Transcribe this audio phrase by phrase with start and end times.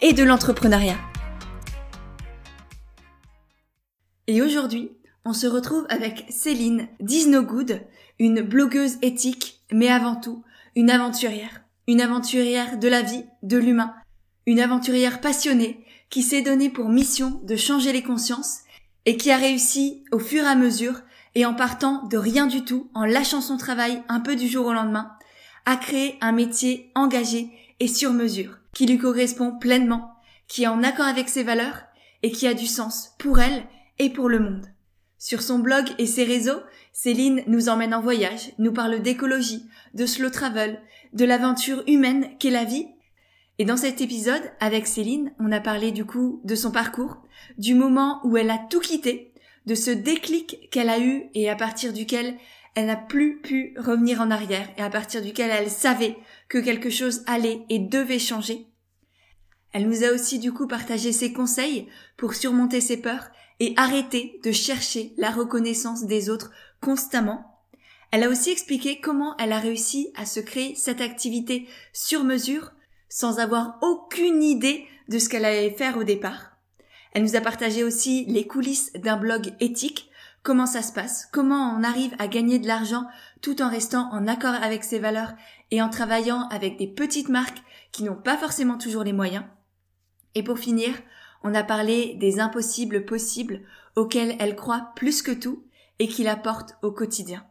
[0.00, 0.98] et de l'entrepreneuriat.
[4.26, 4.92] Et aujourd'hui,
[5.24, 7.82] on se retrouve avec Céline Disnogood,
[8.18, 10.42] une blogueuse éthique, mais avant tout,
[10.76, 11.62] une aventurière.
[11.86, 13.94] Une aventurière de la vie, de l'humain.
[14.46, 18.60] Une aventurière passionnée qui s'est donnée pour mission de changer les consciences
[19.06, 21.00] et qui a réussi au fur et à mesure
[21.34, 24.66] et en partant de rien du tout, en lâchant son travail un peu du jour
[24.66, 25.12] au lendemain,
[25.66, 30.14] à créer un métier engagé et sur mesure, qui lui correspond pleinement,
[30.46, 31.82] qui est en accord avec ses valeurs
[32.22, 33.64] et qui a du sens pour elle
[33.98, 34.68] et pour le monde.
[35.18, 36.60] Sur son blog et ses réseaux,
[36.92, 40.80] Céline nous emmène en voyage, nous parle d'écologie, de slow travel,
[41.12, 42.86] de l'aventure humaine qu'est la vie.
[43.58, 47.16] Et dans cet épisode, avec Céline, on a parlé du coup de son parcours,
[47.58, 49.34] du moment où elle a tout quitté,
[49.66, 52.36] de ce déclic qu'elle a eu et à partir duquel
[52.76, 56.16] elle n'a plus pu revenir en arrière et à partir duquel elle savait
[56.48, 58.67] que quelque chose allait et devait changer.
[59.72, 63.28] Elle nous a aussi du coup partagé ses conseils pour surmonter ses peurs
[63.60, 67.60] et arrêter de chercher la reconnaissance des autres constamment.
[68.10, 72.72] Elle a aussi expliqué comment elle a réussi à se créer cette activité sur mesure
[73.08, 76.52] sans avoir aucune idée de ce qu'elle allait faire au départ.
[77.12, 80.10] Elle nous a partagé aussi les coulisses d'un blog éthique,
[80.42, 83.06] comment ça se passe, comment on arrive à gagner de l'argent
[83.42, 85.32] tout en restant en accord avec ses valeurs
[85.70, 89.44] et en travaillant avec des petites marques qui n'ont pas forcément toujours les moyens.
[90.38, 90.94] Et pour finir,
[91.42, 93.62] on a parlé des impossibles possibles
[93.96, 95.64] auxquels elle croit plus que tout
[95.98, 97.44] et qui la portent au quotidien.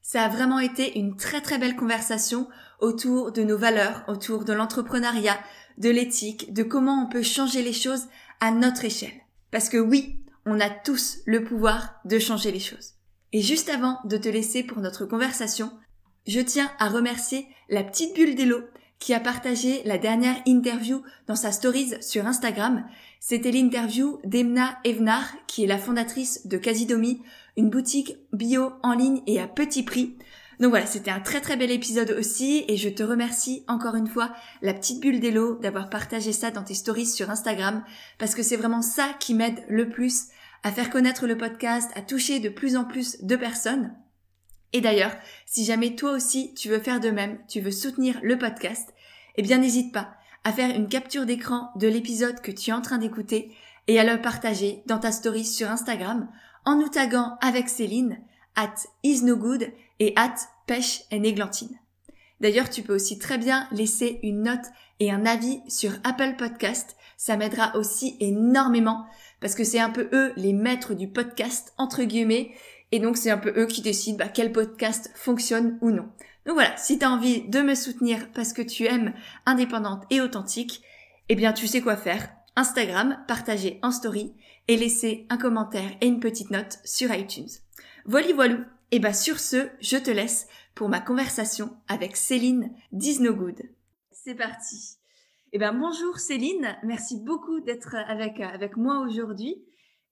[0.00, 2.48] Ça a vraiment été une très très belle conversation
[2.80, 5.38] autour de nos valeurs, autour de l'entrepreneuriat,
[5.78, 8.08] de l'éthique, de comment on peut changer les choses
[8.40, 9.22] à notre échelle.
[9.52, 12.94] Parce que oui, on a tous le pouvoir de changer les choses.
[13.32, 15.70] Et juste avant de te laisser pour notre conversation,
[16.26, 18.64] je tiens à remercier la petite bulle d'Elo
[19.02, 22.84] qui a partagé la dernière interview dans sa stories sur Instagram.
[23.18, 27.20] C'était l'interview d'Emna Evnar, qui est la fondatrice de Casidomi,
[27.56, 30.16] une boutique bio en ligne et à petit prix.
[30.60, 34.06] Donc voilà, c'était un très très bel épisode aussi et je te remercie encore une
[34.06, 37.82] fois, la petite bulle d'Elo, d'avoir partagé ça dans tes stories sur Instagram
[38.18, 40.26] parce que c'est vraiment ça qui m'aide le plus
[40.62, 43.96] à faire connaître le podcast, à toucher de plus en plus de personnes.
[44.72, 45.14] Et d'ailleurs,
[45.46, 48.94] si jamais toi aussi tu veux faire de même, tu veux soutenir le podcast,
[49.36, 52.82] eh bien n'hésite pas à faire une capture d'écran de l'épisode que tu es en
[52.82, 53.54] train d'écouter
[53.88, 56.28] et à le partager dans ta story sur Instagram
[56.64, 58.18] en nous taguant avec Céline
[58.56, 60.34] at isnogood et at
[60.66, 61.78] pêche et néglantine.
[62.40, 64.66] D'ailleurs, tu peux aussi très bien laisser une note
[65.00, 66.96] et un avis sur Apple Podcast.
[67.16, 69.06] Ça m'aidera aussi énormément
[69.40, 72.52] parce que c'est un peu eux les maîtres du podcast entre guillemets
[72.92, 76.08] et donc c'est un peu eux qui décident bah, quel podcast fonctionne ou non.
[76.44, 79.14] Donc voilà, si tu as envie de me soutenir parce que tu aimes
[79.46, 80.82] indépendante et authentique,
[81.28, 82.28] eh bien tu sais quoi faire.
[82.54, 84.34] Instagram, partager en story
[84.68, 87.48] et laisser un commentaire et une petite note sur iTunes.
[88.04, 88.64] Voilà voilou.
[88.90, 93.62] Et bah sur ce, je te laisse pour ma conversation avec Céline Disnogood.
[94.10, 94.98] C'est parti.
[95.52, 99.64] Eh ben bonjour Céline, merci beaucoup d'être avec avec moi aujourd'hui.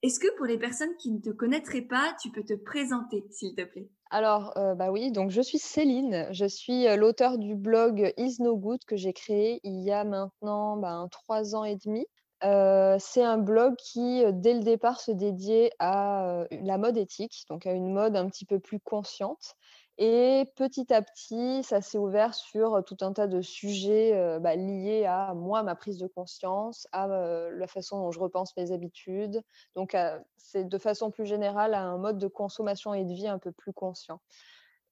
[0.03, 3.53] Est-ce que pour les personnes qui ne te connaîtraient pas, tu peux te présenter, s'il
[3.53, 3.87] te plaît?
[4.09, 8.41] Alors, euh, bah oui, donc je suis Céline, je suis euh, l'auteur du blog Is
[8.41, 12.05] No Good que j'ai créé il y a maintenant ben, trois ans et demi.
[12.43, 17.67] Euh, c'est un blog qui, dès le départ, se dédiait à la mode éthique, donc
[17.67, 19.53] à une mode un petit peu plus consciente.
[19.97, 25.05] Et petit à petit, ça s'est ouvert sur tout un tas de sujets bah, liés
[25.05, 29.41] à moi, ma prise de conscience, à la façon dont je repense mes habitudes.
[29.75, 29.95] Donc,
[30.37, 33.51] c'est de façon plus générale à un mode de consommation et de vie un peu
[33.51, 34.21] plus conscient.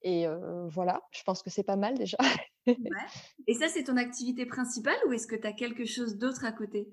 [0.02, 0.28] Et
[0.68, 2.18] voilà, je pense que c'est pas mal déjà.
[3.48, 6.52] Et ça, c'est ton activité principale ou est-ce que tu as quelque chose d'autre à
[6.52, 6.88] côté?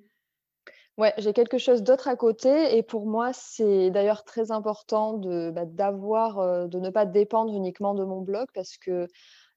[0.98, 5.50] Ouais, j'ai quelque chose d'autre à côté et pour moi, c'est d'ailleurs très important de,
[5.50, 9.06] bah, d'avoir, euh, de ne pas dépendre uniquement de mon blog parce que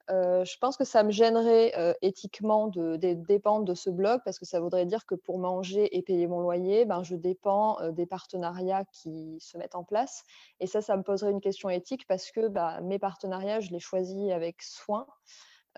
[0.10, 4.38] euh, je pense que ça me gênerait euh, éthiquement de, dépendre de ce blog parce
[4.38, 8.06] que ça voudrait dire que pour manger et payer mon loyer, ben, je dépends des
[8.06, 10.24] partenariats qui se mettent en place.
[10.60, 13.80] Et ça, ça me poserait une question éthique parce que bah, mes partenariats, je les
[13.80, 15.08] choisis avec soin.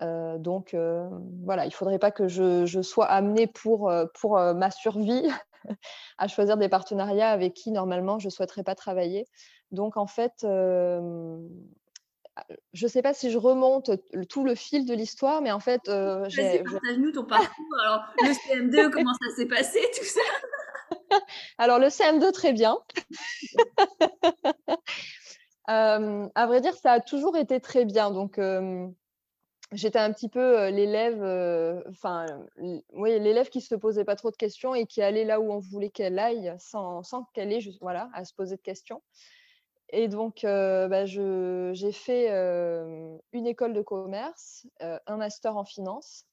[0.00, 0.74] donc
[1.44, 5.28] voilà, il ne faudrait pas que je, sois amenée pour, pour ma survie
[6.18, 9.26] à choisir des partenariats avec qui normalement je ne souhaiterais pas travailler.
[9.70, 10.44] Donc en fait,
[12.72, 13.90] je ne sais pas si je remonte
[14.28, 15.82] tout le fil de l'histoire, mais en fait.
[15.84, 17.76] Partage-nous ton parcours.
[17.82, 20.20] Alors le CM2, comment ça s'est passé, tout ça?
[21.58, 22.76] Alors le CM2, très bien.
[25.66, 28.10] à vrai dire, ça a toujours été très bien.
[28.10, 28.38] Donc
[29.72, 31.22] j'étais un petit peu l'élève,
[31.88, 32.26] enfin,
[32.58, 35.58] oui, l'élève qui se posait pas trop de questions et qui allait là où on
[35.58, 39.02] voulait qu'elle aille sans, sans qu'elle ait, voilà, à se poser de questions.
[39.90, 46.24] Et donc, bah, j'ai fait une école de commerce, un master en finance,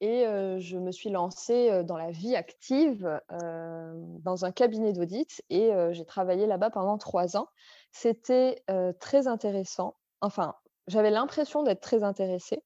[0.00, 0.24] et
[0.58, 6.46] je me suis lancée dans la vie active dans un cabinet d'audit, et j'ai travaillé
[6.46, 7.48] là-bas pendant trois ans.
[7.92, 8.64] C'était
[8.98, 9.96] très intéressant.
[10.20, 10.56] Enfin,
[10.88, 12.62] j'avais l'impression d'être très intéressée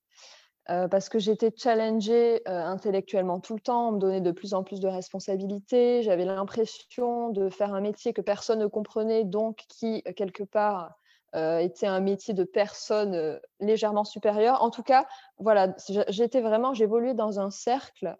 [0.90, 4.80] parce que j'étais challengée intellectuellement tout le temps, on me donnait de plus en plus
[4.80, 10.44] de responsabilités, j'avais l'impression de faire un métier que personne ne comprenait, donc qui, quelque
[10.44, 10.94] part,
[11.34, 14.62] était un métier de personne légèrement supérieure.
[14.62, 15.06] En tout cas,
[15.38, 15.74] voilà,
[16.08, 18.16] j'étais vraiment, j'évoluais dans un cercle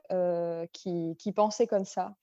[0.72, 2.14] qui, pensait comme ça.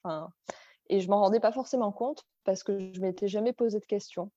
[0.90, 4.32] Et je m'en rendais pas forcément compte parce que je m'étais jamais posé de questions.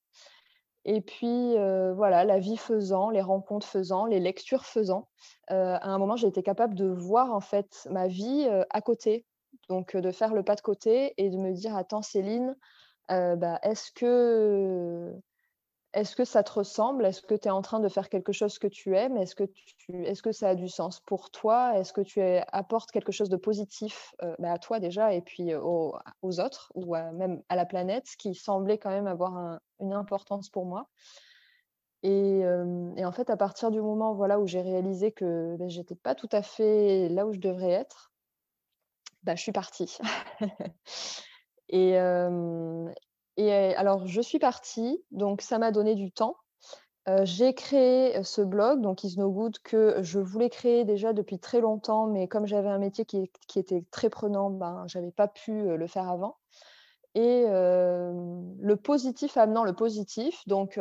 [0.85, 1.55] Et puis,
[1.95, 5.09] voilà, la vie faisant, les rencontres faisant, les lectures faisant,
[5.49, 9.27] à un moment, j'ai été capable de voir en fait ma vie à côté.
[9.69, 12.57] Donc, de faire le pas de côté et de me dire, attends, Céline,
[13.09, 15.13] bah, est-ce que
[15.93, 17.05] est-ce que ça te ressemble?
[17.05, 19.17] Est-ce que tu es en train de faire quelque chose que tu aimes?
[19.17, 21.79] Est-ce que, ça a du sens pour toi?
[21.79, 22.21] Est-ce que tu
[22.53, 26.95] apportes quelque chose de positif euh, bah, à toi déjà et puis aux, autres ou
[26.95, 30.89] même à la planète, ce qui semblait quand même avoir une importance pour moi?
[32.03, 36.15] Et, en fait, à partir du moment voilà, où j'ai réalisé que bah, j'étais pas
[36.15, 38.13] tout à fait là où je devrais être,
[39.23, 39.99] bah, je suis partie.
[43.41, 46.37] et alors, je suis partie, donc ça m'a donné du temps.
[47.23, 51.61] j'ai créé ce blog, donc Is No Good, que je voulais créer déjà depuis très
[51.61, 55.77] longtemps, mais comme j'avais un métier qui, était très prenant, ben, je n'avais pas pu
[55.77, 56.37] le faire avant.
[57.15, 60.79] Et le positif amenant le positif, donc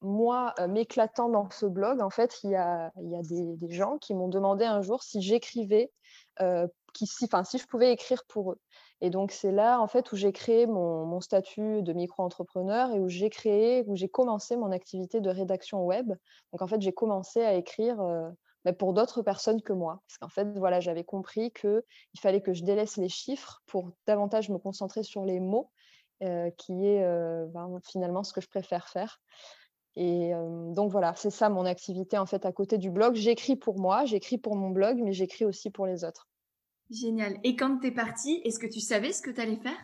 [0.00, 2.92] moi, m'éclatant dans ce blog, en fait, il y a,
[3.22, 5.90] des, gens qui m'ont demandé un jour si j'écrivais,
[6.38, 8.58] si, si je pouvais écrire pour eux.
[9.04, 13.08] Et donc, c'est là, en fait, où j'ai créé mon, statut de micro-entrepreneur et où
[13.08, 16.12] j'ai créé, où j'ai commencé mon activité de rédaction web.
[16.52, 18.30] Donc, en fait, j'ai commencé à écrire euh,
[18.64, 20.00] bah, pour d'autres personnes que moi.
[20.06, 21.82] Parce qu'en fait, voilà, j'avais compris qu'il
[22.20, 25.72] fallait que je délaisse les chiffres pour davantage me concentrer sur les mots,
[26.22, 29.20] euh, qui est euh, ben, finalement ce que je préfère faire.
[29.96, 30.32] Et
[30.70, 33.14] donc voilà, c'est ça mon activité en fait à côté du blog.
[33.14, 36.31] J'écris pour moi, j'écris pour mon blog, mais j'écris aussi pour les autres.
[36.92, 37.38] Génial.
[37.42, 39.78] Et quand tu es partie, est-ce que tu savais ce que tu allais faire?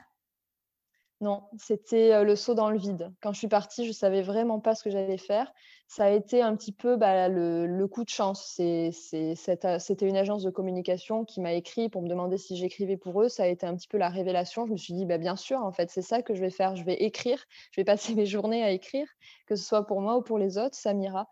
[1.20, 3.12] Non, c'était le saut dans le vide.
[3.20, 5.52] Quand je suis partie, je ne savais vraiment pas ce que j'allais faire.
[5.88, 8.52] Ça a été un petit peu bah, le, coup de chance.
[8.54, 13.28] C'était une agence de communication qui m'a écrit pour me demander si j'écrivais pour eux.
[13.28, 14.66] Ça a été un petit peu la révélation.
[14.66, 16.76] Je me suis dit, bah, bien sûr, en fait, c'est ça que je vais faire.
[16.76, 17.44] Je vais écrire.
[17.72, 19.08] Je vais passer mes journées à écrire,
[19.46, 21.26] que ce soit pour moi ou pour les autres, ça m'ira.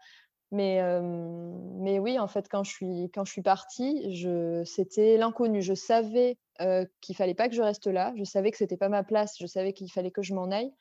[0.53, 5.61] Mais, mais oui, en fait, quand je suis, quand je suis partie, je, c'était l'inconnu.
[5.63, 6.39] Je savais
[7.01, 8.13] qu'il fallait pas que je reste là.
[8.17, 9.35] Je savais que c'était pas ma place.
[9.39, 10.73] Je savais qu'il fallait que je m'en aille.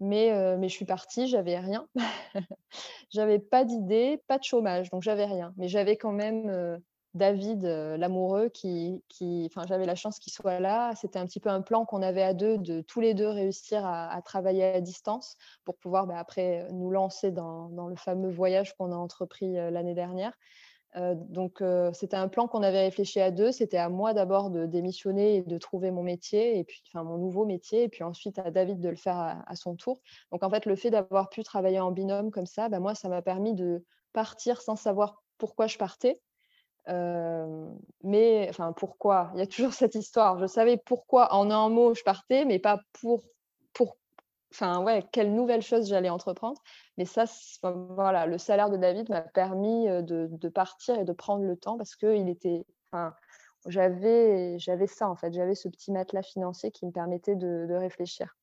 [0.00, 1.86] Mais, mais je suis partie, j'avais rien.
[3.10, 5.52] j'avais pas d'idée, pas de chômage, donc j'avais rien.
[5.58, 6.80] Mais j'avais quand même
[7.14, 9.02] David, euh, l'amoureux, qui,
[9.46, 10.94] enfin, j'avais la chance qu'il soit là.
[10.94, 13.84] C'était un petit peu un plan qu'on avait à deux, de tous les deux réussir
[13.84, 18.92] à, travailler à distance pour pouvoir bah, après nous lancer dans, le fameux voyage qu'on
[18.92, 20.32] a entrepris euh, l'année dernière.
[20.96, 21.62] Euh, donc,
[21.92, 23.52] c'était un plan qu'on avait réfléchi à deux.
[23.52, 27.16] C'était à moi d'abord de démissionner et de trouver mon métier, et puis, enfin, mon
[27.16, 30.00] nouveau métier, et puis ensuite à David de le faire à, son tour.
[30.32, 33.08] Donc, en fait, le fait d'avoir pu travailler en binôme comme ça, bah, moi, ça
[33.08, 36.20] m'a permis de partir sans savoir pourquoi je partais
[36.86, 39.30] mais enfin, pourquoi?
[39.34, 40.38] Il y a toujours cette histoire.
[40.38, 43.22] Je savais pourquoi en un mot je partais, mais pas pour,
[43.72, 43.96] pour
[44.52, 46.60] enfin, ouais, quelle nouvelle chose j'allais entreprendre.
[46.98, 47.24] Mais ça,
[47.62, 51.76] voilà, le salaire de David m'a permis de, de, partir et de prendre le temps
[51.76, 53.14] parce que il était, enfin,
[53.66, 57.74] j'avais, j'avais ça en fait, j'avais ce petit matelas financier qui me permettait de, de
[57.74, 58.36] réfléchir.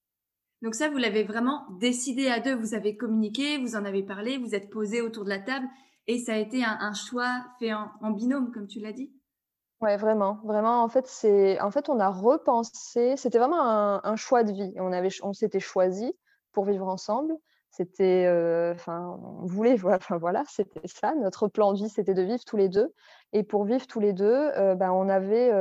[0.62, 4.38] Donc ça, vous l'avez vraiment décidé à deux, vous avez communiqué, vous en avez parlé,
[4.38, 5.67] vous êtes posé autour de la table
[6.08, 9.12] et ça a été un, choix fait en, binôme, comme tu l'as dit?
[9.82, 10.82] Ouais, vraiment, vraiment.
[10.82, 13.16] En fait, c'est, en fait, on a repensé.
[13.18, 13.62] C'était vraiment
[14.04, 14.74] un, choix de vie.
[15.22, 16.14] On s'était choisi
[16.54, 17.36] pour vivre ensemble.
[17.70, 18.26] C'était,
[18.74, 21.14] enfin, on voulait, voilà, voilà, c'était ça.
[21.16, 22.92] Notre plan de vie, c'était de vivre tous les deux.
[23.34, 25.52] Et pour vivre tous les deux, ben, on avait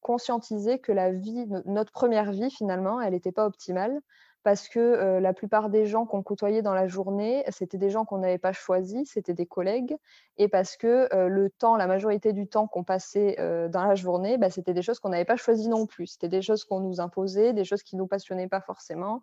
[0.00, 4.00] conscientisé que la vie, notre première vie finalement, elle n'était pas optimale
[4.46, 8.18] parce que la plupart des gens qu'on côtoyait dans la journée, c'était des gens qu'on
[8.18, 9.96] n'avait pas choisis, c'était des collègues,
[10.36, 13.34] et parce que le temps, la majorité du temps qu'on passait
[13.72, 16.06] dans la journée, bah, c'était des choses qu'on n'avait pas choisies non plus.
[16.06, 19.20] C'était des choses qu'on nous imposait, des choses qui ne nous passionnaient pas forcément.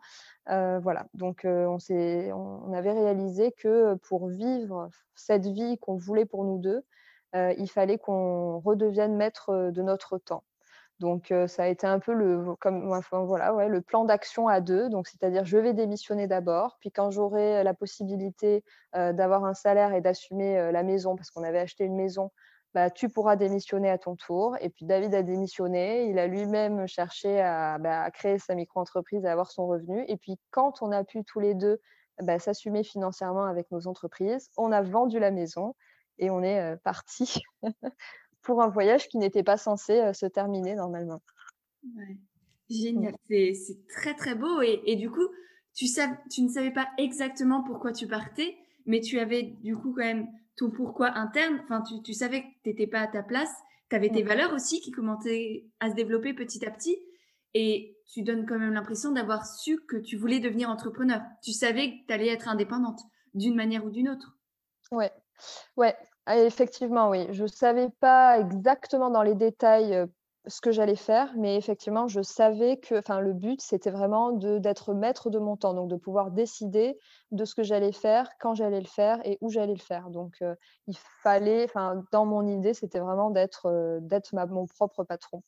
[0.47, 6.57] voilà, donc on, on avait réalisé que pour vivre cette vie qu'on voulait pour nous
[6.57, 6.83] deux,
[7.33, 10.43] il fallait qu'on redevienne maître de notre temps.
[10.99, 14.89] Donc, ça a été un peu le, comme, voilà, le plan d'action à deux.
[14.89, 20.01] Donc, c'est-à-dire, je vais démissionner d'abord, puis quand j'aurai la possibilité d'avoir un salaire et
[20.01, 22.31] d'assumer la maison, parce qu'on avait acheté une maison,
[22.73, 24.57] bah, tu pourras démissionner à ton tour.
[24.59, 26.07] Et puis, David a démissionné.
[26.09, 30.03] Il a lui-même cherché à, bah, créer sa micro-entreprise, à avoir son revenu.
[30.07, 31.79] Et puis, quand on a pu tous les deux
[32.21, 35.75] bah, s'assumer financièrement avec nos entreprises, on a vendu la maison
[36.17, 37.41] et on est parti
[38.43, 41.21] pour un voyage qui n'était pas censé euh, se terminer normalement.
[42.69, 45.27] Génial, c'est très très beau et, du coup,
[45.73, 45.85] tu,
[46.31, 50.27] tu ne savais pas exactement pourquoi tu partais, mais tu avais du coup quand même
[50.55, 53.51] ton pourquoi interne, enfin tu, savais que tu n'étais pas à ta place,
[53.89, 56.97] tu avais tes valeurs aussi qui commençaient à se développer petit à petit.
[57.55, 61.21] Et tu donnes quand même l'impression d'avoir su que tu voulais devenir entrepreneur.
[61.43, 62.99] Tu savais que tu allais être indépendante
[63.35, 64.37] d'une manière ou d'une autre.
[64.91, 65.11] Ouais,
[65.77, 67.27] ouais, ah, effectivement, oui.
[67.31, 70.07] Je ne savais pas exactement dans les détails
[70.45, 75.29] ce que j'allais faire, mais effectivement, je savais que le but, c'était vraiment d'être maître
[75.29, 76.97] de mon temps, donc de pouvoir décider
[77.31, 80.09] de ce que j'allais faire, quand j'allais le faire et où j'allais le faire.
[80.09, 80.43] Donc,
[80.87, 81.67] il fallait,
[82.11, 83.69] dans mon idée, c'était vraiment d'être
[84.49, 85.43] mon propre patron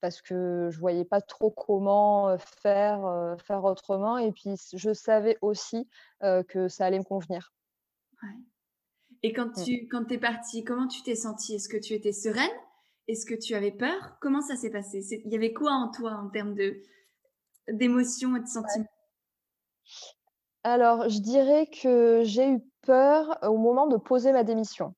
[0.00, 4.18] parce que je ne voyais pas trop comment faire, faire autrement.
[4.18, 5.88] Et puis, je savais aussi
[6.20, 7.52] que ça allait me convenir.
[9.22, 9.64] Et quand mmh.
[9.64, 11.54] tu quand es partie, comment tu t'es sentie?
[11.54, 12.50] Est-ce que tu étais sereine?
[13.08, 14.16] Est-ce que tu avais peur?
[14.20, 15.00] Comment ça s'est passé?
[15.24, 16.76] Il y avait quoi en toi en termes de
[17.68, 18.86] d'émotions et de sentiments?
[20.64, 24.94] Alors, je dirais que j'ai eu peur au moment de poser ma démission.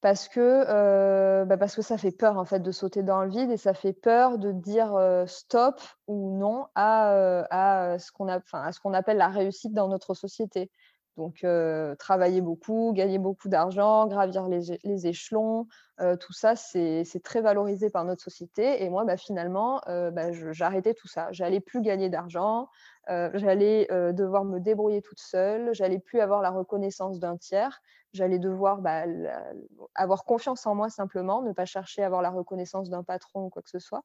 [0.00, 3.50] Parce que, bah, parce que ça fait peur en fait de sauter dans le vide
[3.50, 4.96] et ça fait peur de dire
[5.26, 8.28] stop ou non à, à ce qu'on
[8.82, 10.70] qu'on appelle la réussite dans notre société.
[11.18, 11.44] Donc,
[11.98, 15.66] travailler beaucoup, gagner beaucoup d'argent, gravir les, échelons,
[16.20, 18.84] tout ça, c'est très valorisé par notre société.
[18.84, 21.26] Et moi, bah, finalement, bah, j'arrêtais tout ça.
[21.32, 22.68] J'allais plus gagner d'argent,
[23.08, 27.80] j'allais devoir me débrouiller toute seule, j'allais plus avoir la reconnaissance d'un tiers,
[28.12, 29.04] j'allais devoir bah,
[29.96, 33.50] avoir confiance en moi simplement, ne pas chercher à avoir la reconnaissance d'un patron ou
[33.50, 34.04] quoi que ce soit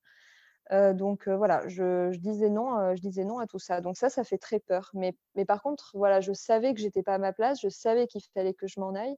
[0.71, 3.81] donc voilà, je, disais non, je disais non à tout ça.
[3.81, 4.91] Donc ça, ça fait très peur.
[4.93, 5.15] Mais,
[5.45, 8.53] par contre, voilà, je savais que j'étais pas à ma place, je savais qu'il fallait
[8.53, 9.15] que je m'en aille.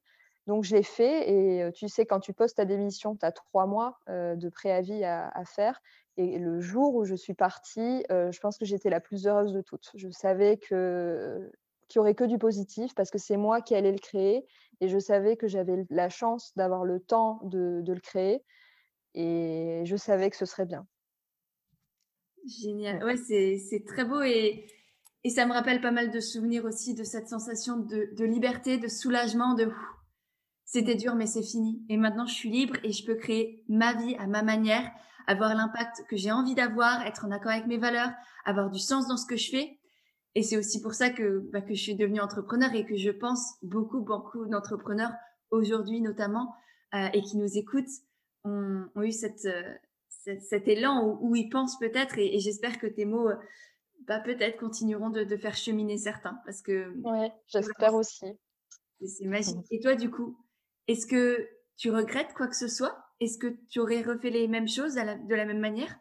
[0.48, 1.30] Donc je l'ai fait.
[1.30, 5.44] Et tu sais, quand tu postes ta démission, tu as trois mois de préavis à,
[5.46, 5.82] faire.
[6.18, 9.62] Et le jour où je suis partie, je pense que j'étais la plus heureuse de
[9.62, 9.92] toutes.
[9.96, 11.52] Je savais que
[11.88, 14.46] qu'il n'y aurait que du positif parce que c'est moi qui allais le créer
[14.82, 18.44] et je savais que j'avais la chance d'avoir le temps de, le créer
[19.14, 20.86] et je savais que ce serait bien.
[22.46, 23.04] Génial.
[23.04, 24.66] Ouais, c'est très beau et,
[25.24, 28.78] et ça me rappelle pas mal de souvenirs aussi de cette sensation de, de liberté,
[28.78, 29.72] de soulagement, de
[30.66, 31.84] c'était dur mais c'est fini.
[31.90, 34.92] Et maintenant je suis libre et je peux créer ma vie à ma manière,
[35.28, 38.12] avoir l'impact que j'ai envie d'avoir, être en accord avec mes valeurs,
[38.46, 39.80] avoir du sens dans ce que je fais.
[40.36, 43.10] Et c'est aussi pour ça que, bah, que je suis devenue entrepreneur et que je
[43.10, 45.14] pense beaucoup, beaucoup d'entrepreneurs
[45.50, 46.54] aujourd'hui notamment
[46.94, 47.90] euh, et qui nous écoutent
[48.44, 49.74] ont, eu cette, euh,
[50.40, 53.30] cet élan où, ils pensent peut-être, et, j'espère que tes mots,
[54.08, 56.94] bah, peut-être continueront de, faire cheminer certains, parce que.
[57.02, 58.26] Ouais, j'espère aussi.
[59.06, 59.58] C'est magique.
[59.72, 60.38] Et toi, du coup,
[60.88, 62.98] est-ce que tu regrettes quoi que ce soit?
[63.20, 66.00] Est-ce que tu aurais refait les mêmes choses de la même manière?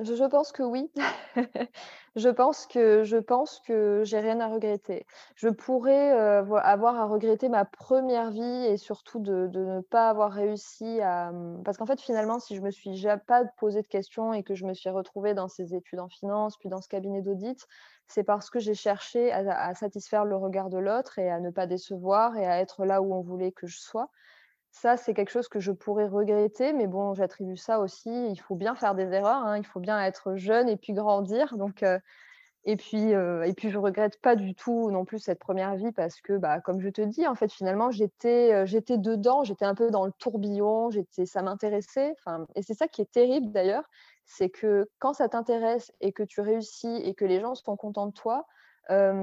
[0.00, 0.90] Je, pense que oui.
[2.16, 5.06] je pense que je pense j'ai rien à regretter.
[5.34, 11.00] Je pourrais avoir à regretter ma première vie et surtout de, ne pas avoir réussi
[11.00, 11.32] à.
[11.32, 14.42] Mmh, parce qu'en fait, finalement, si je me suis jamais pas posé de questions et
[14.42, 17.66] que je me suis retrouvée dans ces études en finance, puis dans ce cabinet d'audit,
[18.06, 21.66] c'est parce que j'ai cherché à satisfaire le regard de l'autre et à ne pas
[21.66, 24.10] décevoir et à être là où on voulait que je sois.
[24.78, 28.10] Ça, c'est quelque chose que je pourrais regretter, mais bon, j'attribue ça aussi.
[28.10, 31.56] Il faut bien faire des erreurs, hein, il faut bien être jeune et puis grandir.
[31.56, 31.82] Donc,
[32.66, 36.20] et puis, et puis, je regrette pas du tout non plus cette première vie parce
[36.20, 39.90] que, bah, comme je te dis, en fait, finalement, j'étais, j'étais dedans, j'étais un peu
[39.90, 42.14] dans le tourbillon, j'étais, ça m'intéressait.
[42.54, 43.84] Et c'est ça qui est terrible d'ailleurs,
[44.26, 48.08] c'est que quand ça t'intéresse et que tu réussis et que les gens sont contents
[48.08, 48.44] de toi,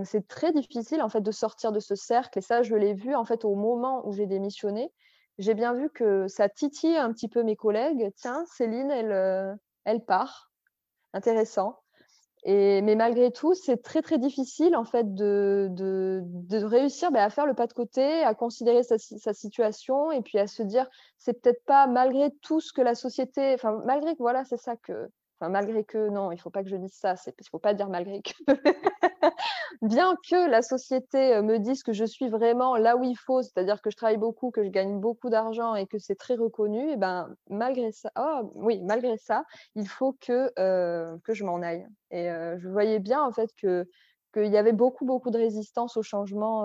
[0.04, 3.14] c'est très difficile en fait de sortir de ce cercle et ça, je l'ai vu
[3.14, 4.92] en fait au moment où j'ai démissionné.
[5.38, 8.12] J'ai bien vu que ça titille un petit peu mes collègues.
[8.16, 10.52] Tiens, Céline, elle, elle part.
[11.14, 11.84] Intéressant.
[12.46, 17.24] Et, mais malgré tout, c'est très très difficile en fait de, de, de réussir bah,
[17.24, 20.62] à faire le pas de côté, à considérer sa, sa situation et puis à se
[20.62, 24.58] dire c'est peut-être pas malgré tout ce que la société, enfin malgré que voilà c'est
[24.58, 25.08] ça que
[25.42, 27.74] malgré que, non, il ne faut pas que je dise ça, il ne faut pas
[27.74, 28.32] dire malgré que.
[29.82, 33.82] Bien que la société me dise que je suis vraiment là où il faut, c'est-à-dire
[33.82, 36.98] que je travaille beaucoup, que je gagne beaucoup d'argent et que c'est très reconnu, et
[36.98, 39.44] ben, malgré ça, oh, oui, malgré ça,
[39.76, 40.52] il faut que,
[41.20, 41.86] que je m'en aille.
[42.12, 42.28] Et
[42.60, 43.86] je voyais bien, en fait, qu'il
[44.36, 46.62] y avait beaucoup, beaucoup de résistance au changement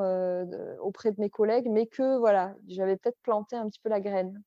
[0.80, 4.42] auprès de mes collègues, mais que voilà, j'avais peut-être planté un petit peu la graine.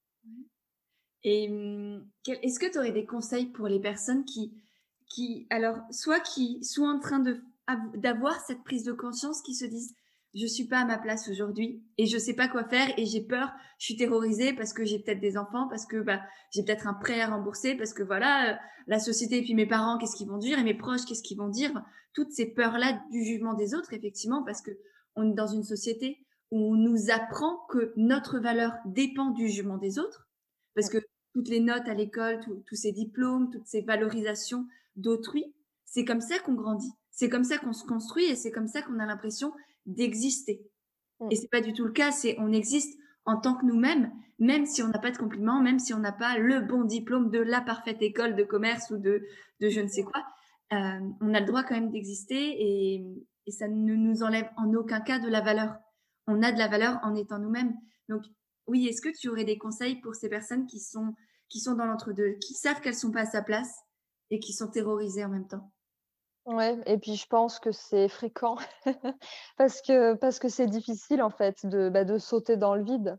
[1.24, 4.54] Et hum, est-ce que tu aurais des conseils pour les personnes qui,
[5.08, 7.24] qui, alors, soit qui sont en train
[7.96, 9.94] d'avoir cette prise de conscience, qui se disent
[10.34, 13.22] je suis pas à ma place aujourd'hui et je sais pas quoi faire et j'ai
[13.22, 16.88] peur, je suis terrorisée parce que j'ai peut-être des enfants, parce que bah, j'ai peut-être
[16.88, 18.56] un prêt à rembourser, parce que voilà, euh,
[18.88, 21.38] la société et puis mes parents, qu'est-ce qu'ils vont dire et mes proches, qu'est-ce qu'ils
[21.38, 21.74] vont dire,
[22.14, 24.72] toutes ces peurs-là du jugement des autres, effectivement, parce que
[25.16, 29.78] on est dans une société où on nous apprend que notre valeur dépend du jugement
[29.78, 30.30] des autres,
[30.76, 30.98] parce que
[31.34, 35.54] toutes les notes à l'école, tous ces diplômes, toutes ces valorisations d'autrui,
[35.86, 36.92] c'est comme ça qu'on grandit.
[37.12, 39.54] C'est comme ça qu'on se construit et c'est comme ça qu'on a l'impression
[39.86, 40.66] d'exister.
[41.20, 41.28] Mm.
[41.32, 42.12] Et c'est pas du tout le cas.
[42.12, 45.80] C'est on existe en tant que nous-mêmes, même si on n'a pas de compliments, même
[45.80, 49.24] si on n'a pas le bon diplôme de la parfaite école de commerce ou de,
[49.60, 50.24] de je ne sais quoi.
[50.74, 53.06] Euh, on a le droit quand même d'exister et,
[53.46, 55.76] et ça ne nous enlève en aucun cas de la valeur.
[56.28, 57.74] On a de la valeur en étant nous-mêmes.
[58.10, 58.24] Donc
[58.72, 61.14] oui, est-ce que tu aurais des conseils pour ces personnes qui sont,
[61.50, 63.82] qui sont dans l'entre-deux, qui savent qu'elles sont pas à sa place
[64.30, 65.74] et qui sont terrorisées en même temps?
[66.46, 68.56] Ouais, et puis je pense que c'est fréquent
[69.58, 73.18] parce que parce que c'est difficile en fait de, bah, de sauter dans le vide.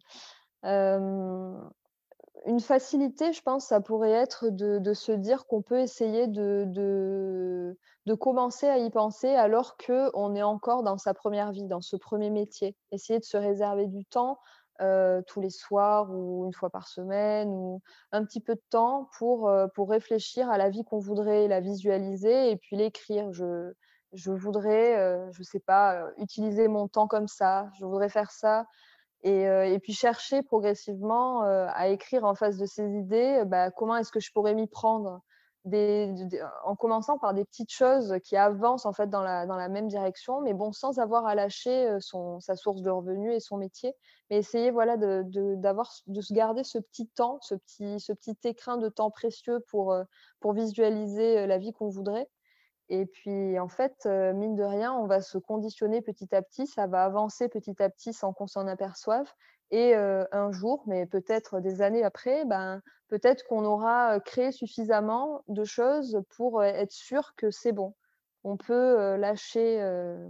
[0.64, 6.64] une facilité, je pense, ça pourrait être de, de se dire qu'on peut essayer de,
[6.66, 11.82] de, de commencer à y penser alors qu'on est encore dans sa première vie, dans
[11.82, 12.74] ce premier métier.
[12.90, 14.38] Essayer de se réserver du temps
[15.26, 17.80] tous les soirs ou une fois par semaine ou
[18.10, 22.50] un petit peu de temps pour, pour réfléchir à la vie qu'on voudrait la visualiser
[22.50, 23.32] et puis l'écrire.
[23.32, 23.72] Je,
[24.12, 28.66] je voudrais, je sais pas, utiliser mon temps comme ça, je voudrais faire ça.
[29.22, 34.10] Et, et puis chercher progressivement à écrire en face de ces idées, bah, comment est-ce
[34.10, 35.20] que je pourrais m'y prendre?
[35.64, 39.86] En commençant par des petites choses qui avancent en fait dans la, dans la même
[39.86, 43.94] direction, mais bon, sans avoir à lâcher son, sa source de revenus et son métier,
[44.28, 45.56] mais essayer voilà de, de,
[46.06, 49.96] de se garder ce petit temps, ce petit, ce petit écrin de temps précieux pour,
[50.40, 52.28] pour visualiser la vie qu'on voudrait.
[52.88, 56.86] Et puis, en fait, mine de rien, on va se conditionner petit à petit, ça
[56.86, 59.32] va avancer petit à petit sans qu'on s'en aperçoive.
[59.74, 65.64] Et un jour, mais peut-être des années après, ben, peut-être qu'on aura créé suffisamment de
[65.64, 67.94] choses pour être sûr que c'est bon.
[68.44, 69.78] On peut lâcher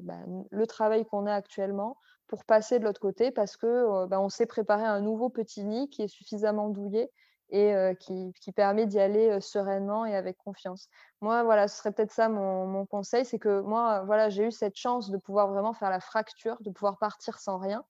[0.02, 1.96] ben, le travail qu'on a actuellement
[2.28, 5.90] pour passer de l'autre côté parce que ben, on s'est préparé un nouveau petit nid
[5.90, 7.10] qui est suffisamment douillé
[7.50, 10.88] et qui, permet d'y aller sereinement et avec confiance.
[11.20, 14.52] Moi, voilà, ce serait peut-être ça mon, mon conseil, c'est que moi, voilà, j'ai eu
[14.52, 17.84] cette chance de pouvoir vraiment faire la fracture, de pouvoir partir sans rien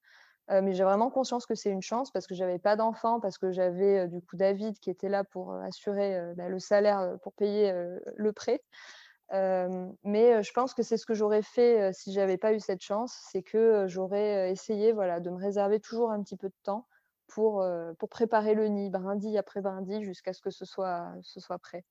[0.60, 3.52] mais j'ai vraiment conscience que c'est une chance parce que j'avais pas d'enfant, parce que
[3.52, 7.72] j'avais du coup David qui était là pour assurer bah, le salaire pour payer
[8.16, 8.60] le prêt.
[9.30, 13.16] mais je pense que c'est ce que j'aurais fait si j'avais pas eu cette chance,
[13.30, 16.86] c'est que j'aurais essayé voilà, de me réserver toujours un petit peu de temps
[17.28, 17.64] pour,
[17.98, 21.84] pour préparer le nid, brindille après brindille, jusqu'à ce que ce soit, ce soit prêt.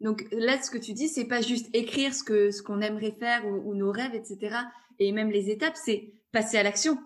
[0.00, 3.16] Donc là, ce que tu dis, c'est pas juste écrire ce que ce qu'on aimerait
[3.18, 4.56] faire ou, nos rêves, etc.
[4.98, 6.98] Et même les étapes, c'est passer à l'action.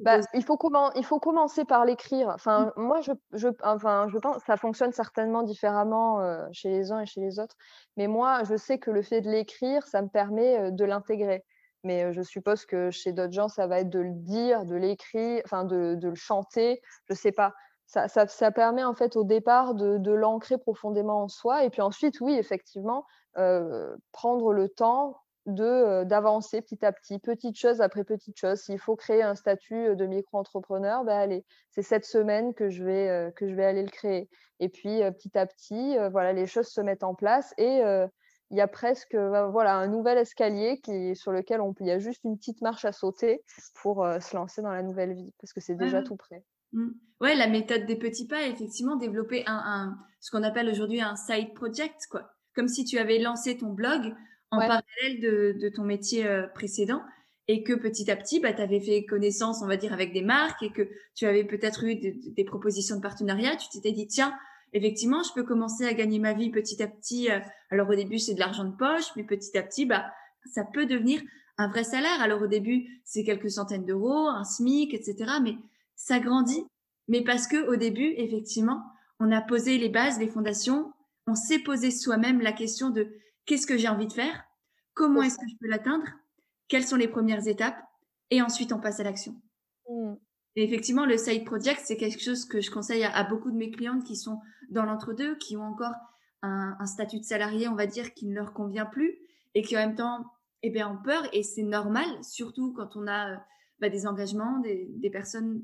[0.00, 2.28] Bah, il, faut comment, il faut commencer par l'écrire.
[2.28, 6.20] Enfin, moi, je, je, enfin, je pense ça fonctionne certainement différemment
[6.52, 7.56] chez les uns et chez les autres.
[7.96, 11.44] Mais moi, je sais que le fait de l'écrire, ça me permet de l'intégrer.
[11.84, 15.42] Mais je suppose que chez d'autres gens, ça va être de le dire, de l'écrire,
[15.44, 16.80] enfin, de, de, le chanter.
[17.08, 17.54] Je sais pas.
[17.86, 21.64] Ça, ça, ça, permet en fait au départ de, de l'ancrer profondément en soi.
[21.64, 23.06] Et puis ensuite, oui, effectivement,
[23.38, 25.16] euh, prendre le temps
[25.48, 28.60] d'avancer petit à petit, petite chose après petite chose.
[28.60, 33.32] S'il faut créer un statut de micro-entrepreneur, ben allez, c'est cette semaine que je vais
[33.36, 34.28] que je vais aller le créer.
[34.60, 37.80] Et puis petit à petit, voilà, les choses se mettent en place et
[38.50, 41.98] il y a presque voilà un nouvel escalier qui sur lequel on il y a
[41.98, 43.42] juste une petite marche à sauter
[43.82, 46.44] pour se lancer dans la nouvelle vie parce que c'est déjà tout prêt.
[46.72, 46.88] Mmh.
[47.20, 51.16] Ouais, la méthode des petits pas, effectivement, développer un, un ce qu'on appelle aujourd'hui un
[51.16, 52.30] side project, quoi.
[52.54, 54.14] Comme si tu avais lancé ton blog
[54.50, 57.02] en parallèle de, ton métier précédent
[57.48, 60.22] et que petit à petit, bah, tu avais fait connaissance, on va dire, avec des
[60.22, 63.56] marques et que tu avais peut-être eu des propositions de partenariat.
[63.56, 64.34] Tu t'étais dit, tiens,
[64.72, 67.28] effectivement, je peux commencer à gagner ma vie petit à petit.
[67.70, 70.06] Alors au début, c'est de l'argent de poche, mais petit à petit, bah,
[70.52, 71.20] ça peut devenir
[71.56, 72.20] un vrai salaire.
[72.20, 75.32] Alors au début, c'est quelques centaines d'euros, un SMIC, etc.
[75.42, 75.56] Mais
[75.96, 76.64] ça grandit.
[77.08, 78.82] Mais parce que au début, effectivement,
[79.20, 80.92] on a posé les bases, les fondations.
[81.26, 83.08] On s'est posé soi-même la question de
[83.48, 84.44] qu'est-ce que j'ai envie de faire,
[84.94, 86.06] comment est-ce que je peux l'atteindre,
[86.68, 87.82] quelles sont les premières étapes,
[88.30, 89.34] et ensuite on passe à l'action.
[89.88, 90.14] Mmh.
[90.54, 93.70] Et effectivement, le side project, c'est quelque chose que je conseille à, beaucoup de mes
[93.70, 95.94] clientes qui sont dans l'entre-deux, qui ont encore
[96.42, 99.18] un, statut de salarié, on va dire, qui ne leur convient plus,
[99.54, 100.26] et qui en même temps,
[100.62, 103.42] eh bien, ont peur, et c'est normal, surtout quand on a
[103.80, 105.62] bah, des engagements, des, personnes,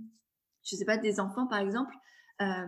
[0.62, 1.94] je ne sais pas, des enfants par exemple,
[2.40, 2.66] euh,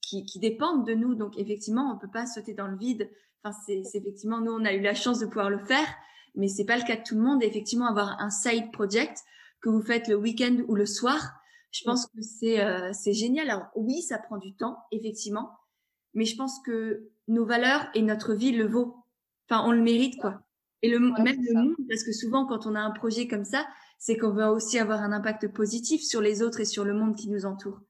[0.00, 1.14] qui, qui, dépendent de nous.
[1.14, 3.10] Donc effectivement, on ne peut pas sauter dans le vide.
[3.44, 5.86] Enfin, c'est effectivement, nous, on a eu la chance de pouvoir le faire,
[6.34, 7.42] mais c'est pas le cas de tout le monde.
[7.42, 9.18] Et effectivement, avoir un side project
[9.60, 11.34] que vous faites le week-end ou le soir,
[11.70, 13.50] je pense que c'est euh, c'est génial.
[13.50, 15.50] Alors oui, ça prend du temps, effectivement,
[16.14, 18.96] mais je pense que nos valeurs et notre vie le vaut.
[19.48, 20.40] Enfin, on le mérite, quoi.
[20.82, 23.66] Et le, même le monde, parce que souvent, quand on a un projet comme ça,
[23.98, 27.16] c'est qu'on veut aussi avoir un impact positif sur les autres et sur le monde
[27.16, 27.80] qui nous entoure.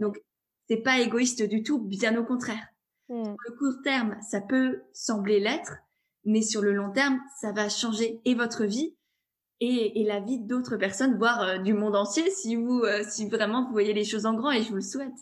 [0.00, 0.20] Donc,
[0.68, 2.66] c'est pas égoïste du tout, bien au contraire.
[3.10, 3.34] Mmh.
[3.44, 5.78] le court terme, ça peut sembler l'être,
[6.24, 8.94] mais sur le long terme, ça va changer et votre vie
[9.60, 13.66] et, la vie d'autres personnes, voire euh, du monde entier, si vous, euh, si vraiment
[13.66, 15.12] vous voyez les choses en grand, et je vous le souhaite.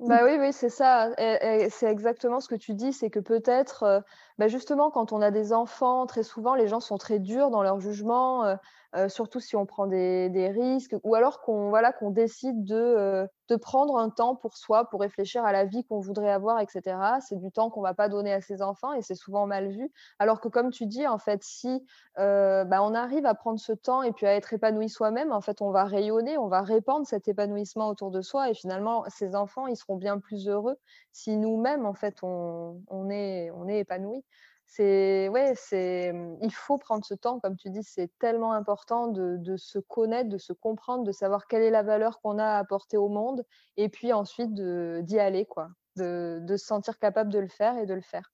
[0.00, 1.10] Bah oui, oui, c'est ça.
[1.16, 4.00] c'est exactement ce que tu dis, c'est que peut-être, euh,
[4.40, 7.62] bah justement, quand on a des enfants, très souvent, les gens sont très durs dans
[7.62, 8.56] leur jugement.
[8.96, 13.54] Euh, surtout si on prend des, risques, ou alors qu'on voilà, décide de, euh, de,
[13.54, 16.96] prendre un temps pour soi, pour réfléchir à la vie qu'on voudrait avoir, etc.
[17.20, 19.68] C'est du temps qu'on ne va pas donner à ses enfants et c'est souvent mal
[19.68, 19.92] vu.
[20.18, 21.86] Alors que comme tu dis, en fait, si
[22.18, 25.40] euh, bah, on arrive à prendre ce temps et puis à être épanoui soi-même, en
[25.40, 29.36] fait, on va rayonner, on va répandre cet épanouissement autour de soi et finalement, ces
[29.36, 30.76] enfants, ils seront bien plus heureux
[31.12, 34.24] si nous-mêmes, en fait, on, est, on est épanoui
[34.66, 39.56] c'est ouais, c'est il faut prendre ce temps, comme tu dis, c'est tellement important de,
[39.56, 42.96] se connaître, de se comprendre, de savoir quelle est la valeur qu'on a à apporter
[42.96, 43.44] au monde,
[43.76, 47.94] et puis ensuite d'y aller, quoi, de, se sentir capable de le faire et de
[47.94, 48.32] le faire.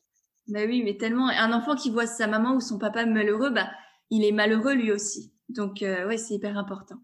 [0.49, 3.71] Bah oui, mais tellement un enfant qui voit sa maman ou son papa malheureux, bah
[4.11, 5.33] il est malheureux lui aussi.
[5.49, 6.97] Donc ouais, c'est hyper important.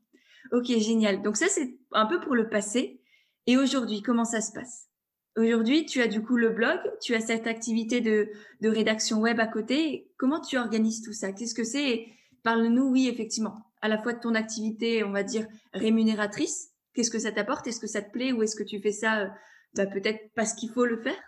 [0.53, 1.23] Ok, génial.
[1.23, 3.01] Donc ça c'est un peu pour le passé.
[3.47, 4.92] Et aujourd'hui, comment ça se passe?
[5.37, 8.31] Aujourd'hui, tu as du coup le blog, tu as cette activité de,
[8.63, 10.11] rédaction web à côté.
[10.19, 11.33] Comment tu organises tout ça?
[11.33, 12.07] Qu'est-ce que c'est?
[12.43, 16.73] Parle-nous, oui, effectivement, à la fois de ton activité, on va dire, rémunératrice.
[16.93, 17.67] Qu'est-ce que ça t'apporte?
[17.67, 19.29] Est-ce que ça te plaît ou est-ce que tu fais ça euh,
[19.75, 21.19] bah, peut-être parce qu'il faut le faire?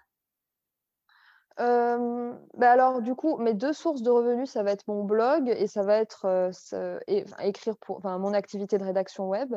[1.60, 5.48] Euh, bah alors du coup, mes deux sources de revenus, ça va être mon blog
[5.48, 6.98] et ça va être euh,
[7.38, 9.54] écrire pour mon activité de rédaction web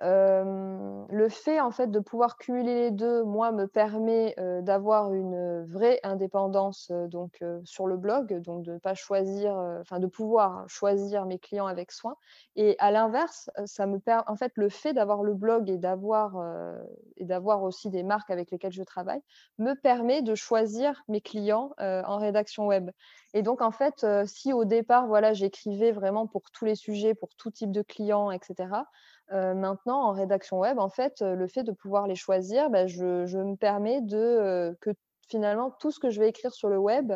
[0.00, 6.00] le fait en fait de pouvoir cumuler les deux, moi, me permet d'avoir une vraie
[6.02, 11.66] indépendance donc sur le blog, donc de pas choisir, enfin de pouvoir choisir mes clients
[11.66, 12.16] avec soin.
[12.56, 16.36] Et à l'inverse, ça me permet en fait le fait d'avoir le blog et d'avoir
[17.16, 19.22] et d'avoir aussi des marques avec lesquelles je travaille
[19.58, 22.90] me permet de choisir mes clients en rédaction web.
[23.32, 27.34] Et donc en fait, si au départ voilà j'écrivais vraiment pour tous les sujets, pour
[27.36, 28.68] tout type de clients, etc
[29.30, 33.56] maintenant, en rédaction web, en fait, le fait de pouvoir les choisir, bah, je, me
[33.56, 34.90] permets de que
[35.28, 37.12] finalement tout ce que je vais écrire sur le web,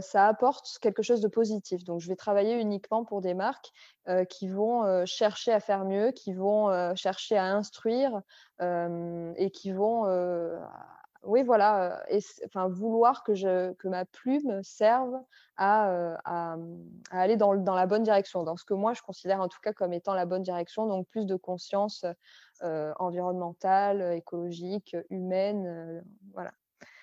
[0.00, 1.84] ça apporte quelque chose de positif.
[1.84, 3.70] Donc, je vais travailler uniquement pour des marques
[4.30, 8.22] qui vont chercher à faire mieux, qui vont chercher à instruire
[8.60, 10.06] et qui vont
[11.24, 15.14] oui, voilà, et, enfin, vouloir que, je, que ma plume serve
[15.56, 16.56] à, à,
[17.10, 19.72] aller dans, dans, la bonne direction, dans ce que moi je considère en tout cas
[19.72, 22.04] comme étant la bonne direction, donc plus de conscience
[22.60, 26.52] environnementale, écologique, humaine, voilà.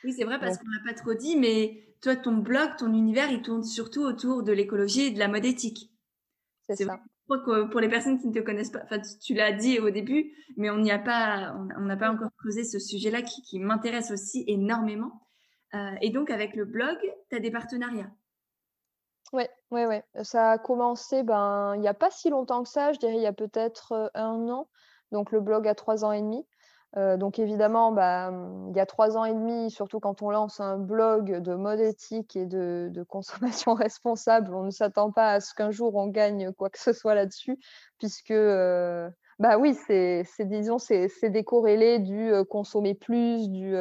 [0.04, 3.30] Oui, c'est vrai parce qu'on n'a pas trop dit, mais toi, ton blog, ton univers,
[3.30, 5.92] il tourne surtout autour de l'écologie et de la mode éthique.
[6.64, 7.00] C'est ça
[7.38, 10.70] pour les personnes qui ne te connaissent pas, enfin, tu l'as dit au début, mais
[10.70, 15.22] on n'y a pas, on n'a pas encore creusé ce sujet-là qui, m'intéresse aussi énormément.
[15.76, 16.98] Euh, et donc, avec le blog,
[17.30, 18.10] tu as des partenariats.
[19.32, 20.04] Oui, ouais, ouais.
[20.24, 23.22] Ça a commencé ben, il n'y a pas si longtemps que ça, je dirais il
[23.22, 24.68] y a peut-être euh, un an.
[25.12, 26.46] Donc, le blog a trois ans et demi.
[26.98, 28.32] Euh, donc évidemment, bah,
[28.70, 31.80] il y a trois ans et demi, surtout quand on lance un blog de mode
[31.80, 36.52] éthique et de, consommation responsable, on ne s'attend pas à ce qu'un jour on gagne
[36.52, 37.60] quoi que ce soit là-dessus,
[38.00, 43.76] puisque euh, bah oui, c'est disons c'est décorrélé du euh, consommer plus, du,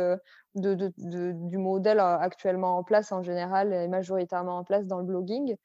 [0.54, 5.56] du modèle actuellement en place en général et majoritairement en place dans le blogging.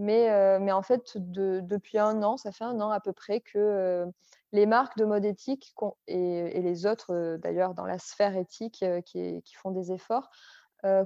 [0.00, 4.06] Mais, mais en fait, depuis un an, ça fait un an à peu près que
[4.52, 5.74] les marques de mode éthique
[6.06, 10.30] et, les autres, d'ailleurs, dans la sphère éthique qui, qui, font des efforts,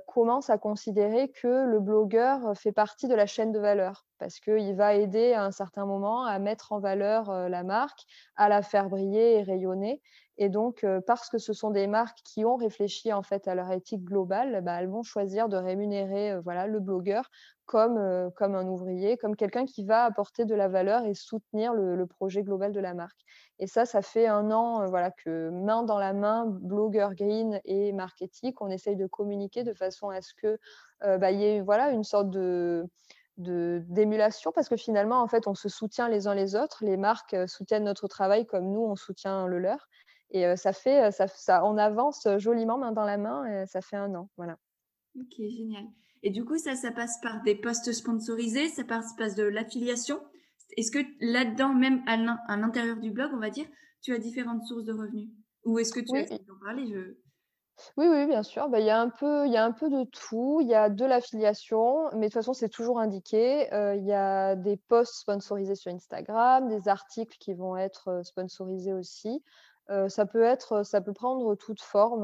[0.06, 4.76] commencent à considérer que le blogueur fait partie de la chaîne de valeur parce qu'il
[4.76, 8.04] va aider à un certain moment à mettre en valeur la marque,
[8.36, 10.00] à la faire briller et rayonner.
[10.38, 13.72] Et donc, parce que ce sont des marques qui ont réfléchi en fait à leur
[13.72, 17.28] éthique globale, bah, elles vont choisir de rémunérer voilà, le blogueur
[17.66, 22.06] comme, comme un ouvrier, comme quelqu'un qui va apporter de la valeur et soutenir le,
[22.06, 23.20] projet global de la marque.
[23.58, 27.92] Et ça, ça fait un an voilà, que main dans la main, blogueur green et
[27.92, 30.58] marque éthique, on essaye de communiquer de façon à ce qu'il
[31.18, 32.88] bah, y ait voilà, une sorte de
[33.38, 37.34] d'émulation parce que finalement en fait on se soutient les uns les autres les marques
[37.46, 39.88] soutiennent notre travail comme nous on soutient le leur
[40.32, 43.96] et ça fait, ça, ça, on avance joliment main dans la main et ça fait
[43.96, 44.30] un an.
[44.38, 44.58] Voilà.
[45.18, 45.84] Ok, génial.
[46.22, 50.20] Et du coup, ça, ça passe par des postes sponsorisés, ça passe, passe de l'affiliation?
[50.76, 53.66] Est-ce que là-dedans, même à l'intérieur du blog, on va dire,
[54.00, 55.28] tu as différentes sources de revenus?
[55.64, 56.26] Ou est-ce que tu oui.
[56.30, 56.86] as en parler?
[56.86, 57.14] Je...
[57.96, 58.68] Oui, oui, bien sûr.
[58.68, 60.60] Bah, il y, a un peu, y a un peu de tout.
[60.60, 63.68] Il y a de l'affiliation, mais de toute façon, c'est toujours indiqué.
[63.96, 69.42] Il y a des posts sponsorisés sur Instagram, des articles qui vont être sponsorisés aussi
[70.08, 72.22] ça peut être, ça peut prendre toute forme,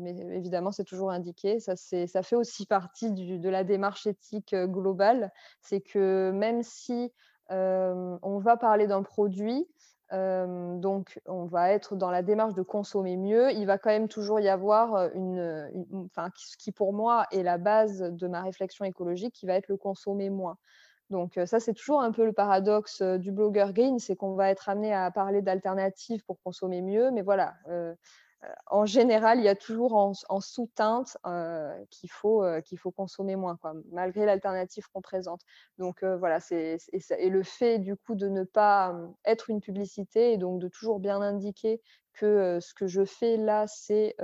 [0.00, 1.60] mais évidemment, c'est toujours indiqué.
[1.60, 5.30] Ça, ça fait aussi partie de la démarche éthique globale.
[5.60, 7.12] C'est que même si
[7.50, 9.66] on va parler d'un produit,
[10.12, 14.40] donc on va être dans la démarche de consommer mieux, il va quand même toujours
[14.40, 15.70] y avoir une,
[16.06, 19.68] enfin, ce qui pour moi est la base de ma réflexion écologique, qui va être
[19.68, 20.56] le consommer moins.
[21.10, 24.68] Donc ça, c'est toujours un peu le paradoxe du blogueur green, c'est qu'on va être
[24.68, 27.54] amené à parler d'alternatives pour consommer mieux, mais voilà,
[28.66, 31.18] en général, il y a toujours en, sous-teinte
[31.90, 35.42] qu'il faut, qu'il faut consommer moins, quoi, malgré l'alternative qu'on présente.
[35.78, 36.78] Donc voilà, c'est,
[37.18, 41.00] et, le fait du coup de ne pas être une publicité et donc de toujours
[41.00, 41.80] bien indiquer
[42.20, 44.14] que ce que je fais là, c'est,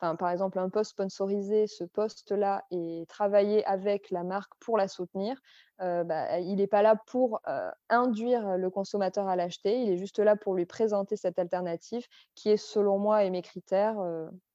[0.00, 5.40] par exemple, un post sponsorisé, ce post-là est travaillé avec la marque pour la soutenir.
[5.78, 7.40] Bah, il n'est pas là pour
[7.88, 12.50] induire le consommateur à l'acheter, il est juste là pour lui présenter cette alternative qui
[12.50, 13.96] est, selon moi et mes critères,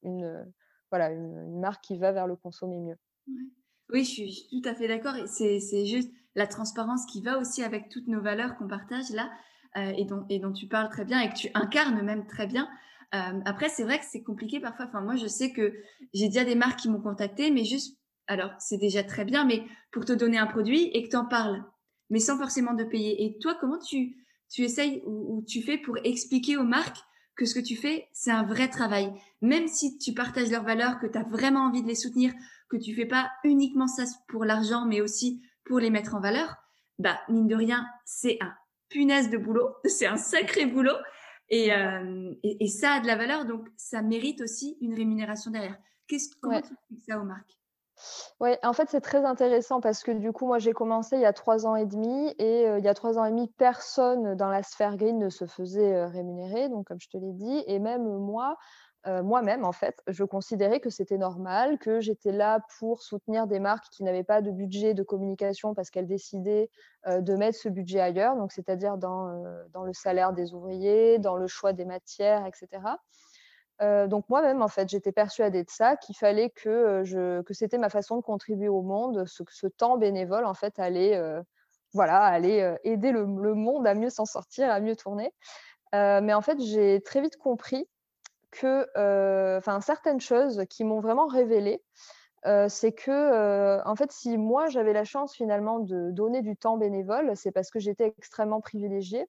[0.04, 0.46] une,
[0.90, 2.98] voilà, une, marque qui va vers le consommer mieux.
[3.90, 5.16] Oui, je suis tout à fait d'accord.
[5.28, 9.32] C'est juste la transparence qui va aussi avec toutes nos valeurs qu'on partage là
[9.76, 12.70] et, dont, et dont tu parles très bien et que tu incarnes même très bien.
[13.12, 14.86] après, c'est vrai que c'est compliqué parfois.
[14.88, 15.74] Enfin, moi, je sais que
[16.14, 19.64] j'ai déjà des marques qui m'ont contacté, mais juste alors c'est déjà très bien, mais
[19.92, 21.64] pour te donner un produit et que tu en parles,
[22.10, 23.26] mais sans forcément de payer.
[23.26, 24.16] Et toi, comment tu,
[24.50, 27.00] tu essayes ou, tu fais pour expliquer aux marques
[27.36, 29.14] que ce que tu fais, c'est un vrai travail?
[29.42, 32.34] Même si tu partages leurs valeurs, que tu as vraiment envie de les soutenir,
[32.70, 36.56] que tu fais pas uniquement ça pour l'argent, mais aussi pour les mettre en valeur,
[36.98, 38.54] bah, mine de rien, c'est un
[38.90, 40.98] punaise de boulot, c'est un sacré boulot.
[41.50, 45.78] Et, euh, et, ça a de la valeur, donc ça mérite aussi une rémunération derrière.
[46.08, 47.52] Qu'est-ce, comment tu expliques ça aux marques
[48.42, 51.26] oui, en fait, c'est très intéressant parce que du coup, moi, j'ai commencé il y
[51.26, 54.50] a trois ans et demi et il y a trois ans et demi, personne dans
[54.50, 58.04] la sphère green ne se faisait rémunérer, donc comme je te l'ai dit, et même
[58.04, 58.58] moi,
[59.06, 63.86] moi-même, en fait, je considérais que c'était normal, que j'étais là pour soutenir des marques
[63.92, 66.70] qui n'avaient pas de budget de communication parce qu'elles décidaient
[67.08, 71.46] de mettre ce budget ailleurs, donc c'est-à-dire dans, dans le salaire des ouvriers, dans le
[71.46, 72.82] choix des matières, etc
[74.08, 77.90] donc moi-même, en fait, j'étais persuadée de ça, qu'il fallait que, je, que c'était ma
[77.90, 81.22] façon de contribuer au monde, ce, ce temps bénévole, en fait, allait,
[81.94, 85.34] voilà, aller aider le, monde à mieux s'en sortir, à mieux tourner.
[85.94, 87.88] mais en fait, j'ai très vite compris
[88.60, 91.84] que, enfin, certaines choses qui m'ont vraiment révélé,
[92.68, 97.36] c'est que, en fait, si moi j'avais la chance finalement de donner du temps bénévole,
[97.36, 99.26] c'est parce que j'étais extrêmement privilégiée.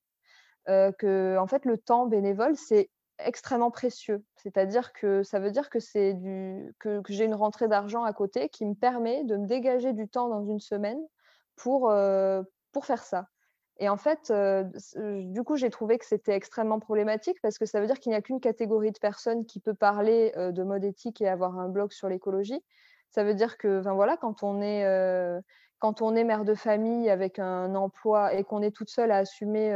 [0.66, 4.24] que, en fait, le temps bénévole, c'est extrêmement précieux.
[4.36, 8.48] C'est-à-dire que ça veut dire que c'est du que, j'ai une rentrée d'argent à côté
[8.48, 11.00] qui me permet de me dégager du temps dans une semaine
[11.56, 13.28] pour, euh, pour faire ça.
[13.78, 14.64] Et en fait, euh,
[14.96, 18.16] du coup, j'ai trouvé que c'était extrêmement problématique parce que ça veut dire qu'il n'y
[18.16, 21.68] a qu'une catégorie de personnes qui peut parler euh, de mode éthique et avoir un
[21.68, 22.62] blog sur l'écologie.
[23.10, 24.84] Ça veut dire que, enfin voilà, quand on est
[25.78, 29.18] quand on est mère de famille avec un emploi et qu'on est toute seule à
[29.18, 29.70] assumer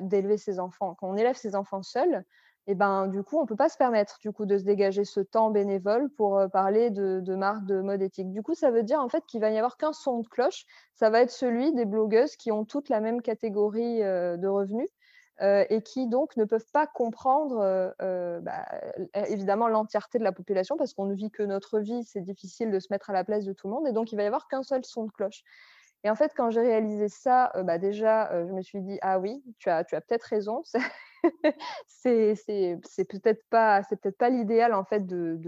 [0.00, 2.24] d'élever ses enfants, quand on élève ses enfants seuls,
[2.66, 5.20] et ben du coup on peut pas se permettre du coup de se dégager ce
[5.20, 8.30] temps bénévole pour euh, parler de, de marques de mode éthique.
[8.30, 10.64] Du coup ça veut dire en fait qu'il va y avoir qu'un son de cloche,
[10.94, 14.88] ça va être celui des blogueuses qui ont toutes la même catégorie euh, de revenus.
[15.40, 17.58] Euh, et qui donc ne peuvent pas comprendre
[17.98, 18.66] bah,
[19.26, 22.78] évidemment l'entièreté de la population parce qu'on ne vit que notre vie, c'est difficile de
[22.78, 24.46] se mettre à la place de tout le monde et donc il va y avoir
[24.46, 25.42] qu'un seul son de cloche.
[26.04, 29.42] Et en fait, quand j'ai réalisé ça, bah, déjà, je me suis dit: «Ah oui,
[29.58, 30.62] tu as tu as peut-être raison».
[31.86, 32.34] C'est
[33.08, 35.38] peut-être pas peut-être pas l'idéal, en fait, de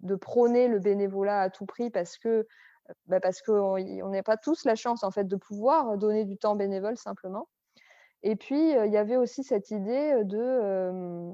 [0.00, 2.46] de prôner le bénévolat à tout prix parce que,
[3.06, 6.36] bah, parce qu'on on n'a pas tous la chance, en fait, de pouvoir donner du
[6.38, 7.48] temps bénévole simplement.
[8.22, 11.32] Et puis, il y avait aussi cette idée, de,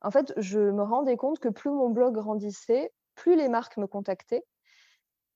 [0.00, 3.86] en fait, je me rendais compte que plus mon blog grandissait, plus les marques me
[3.86, 4.44] contactaient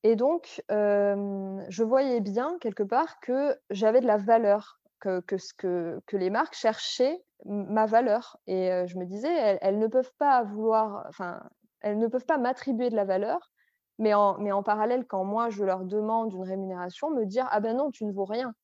[0.02, 5.54] et donc, je voyais bien quelque part que j'avais de la valeur, que que ce
[5.54, 10.12] que que les marques cherchaient ma valeur et je me disais: «Elles elles ne peuvent
[10.18, 11.42] pas vouloir enfin,
[11.80, 13.50] elles ne peuvent pas m'attribuer de la valeur,
[13.98, 17.60] mais en mais en parallèle, quand moi je leur demande une rémunération, me dire: "Ah
[17.60, 18.54] ben non, tu ne vaux rien"».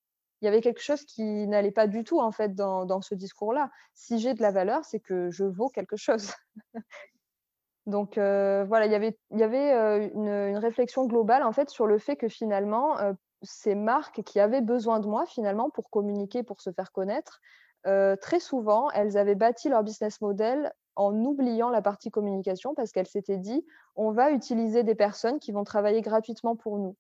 [0.43, 3.15] Il y avait quelque chose qui n'allait pas du tout, en fait, dans dans ce
[3.15, 3.71] discours-là.
[3.95, 6.33] Si j'ai de la valeur, c'est que je vaux quelque chose.
[7.87, 11.99] Donc voilà, il y avait y avait, une, une réflexion globale, en fait, sur le
[11.99, 12.97] fait que finalement,
[13.43, 17.41] ces marques qui avaient besoin de moi, finalement, pour communiquer, pour se faire connaître,
[18.21, 23.07] très souvent, elles avaient bâti leur business model en oubliant la partie communication parce qu'elles
[23.09, 23.65] s'étaient dit:
[23.97, 26.97] «On va utiliser des personnes qui vont travailler gratuitement pour nous».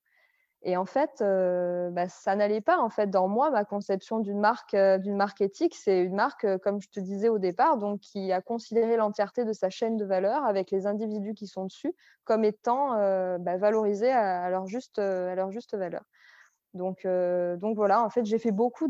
[0.65, 4.39] Et en fait, heu, bah, ça n'allait pas, en fait, dans moi, ma conception d'une
[4.41, 5.75] marque, heu, d'une marque éthique.
[5.75, 9.53] C'est une marque, comme je te disais au départ, donc qui a considéré l'entièreté de
[9.53, 12.91] sa chaîne de valeur avec les individus qui sont dessus comme étant,
[13.39, 16.05] bah, valorisés à leur juste valeur.
[16.75, 18.89] Donc heu, donc voilà, en fait, j'ai fait beaucoup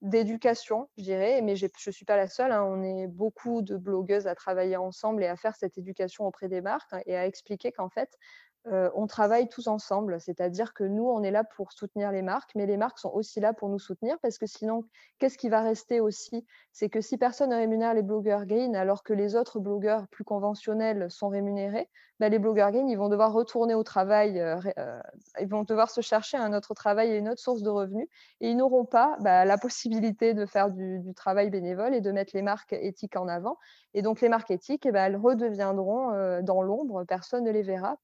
[0.00, 2.64] d'éducation, je dirais, mais je suis pas la seule, hein.
[2.64, 6.60] On est beaucoup de blogueuses à travailler ensemble et à faire cette éducation auprès des
[6.60, 8.16] marques hein, et à expliquer qu'en fait,
[8.66, 12.50] Heu, on travaille tous ensemble, c'est-à-dire que nous, on est là pour soutenir les marques,
[12.54, 14.84] mais les marques sont aussi là pour nous soutenir parce que sinon,
[15.18, 16.44] qu'est-ce qui va rester aussi?
[16.72, 20.24] C'est que si personne ne rémunère les blogueurs green alors que les autres blogueurs plus
[20.24, 21.88] conventionnels sont rémunérés,
[22.20, 25.00] bah, les blogueurs green, ils vont devoir retourner au travail, heu, ré heu,
[25.40, 28.08] ils vont devoir se chercher un autre travail et une autre source de revenus
[28.40, 32.32] et ils n'auront pas, bah, la possibilité de faire du travail bénévole et de mettre
[32.34, 33.56] les marques éthiques en avant.
[33.94, 37.96] Et donc les marques éthiques et bah, elles redeviendront, dans l'ombre, personne ne les verra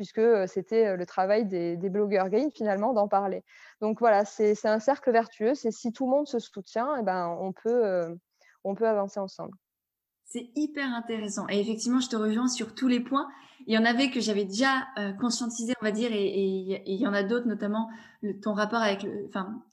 [0.00, 3.44] puisque c'était le travail des, blogueurs green finalement d'en parler.
[3.82, 5.54] Donc voilà, c'est un cercle vertueux.
[5.54, 8.16] C'est si tout le monde se soutient, et eh ben, on, peut,
[8.64, 9.52] on peut avancer ensemble.
[10.24, 11.46] C'est hyper intéressant.
[11.50, 13.28] Et effectivement, je te rejoins sur tous les points.
[13.66, 14.86] Il y en avait que j'avais déjà
[15.20, 17.90] conscientisé, on va dire, et, il y en a d'autres, notamment
[18.40, 19.06] ton rapport avec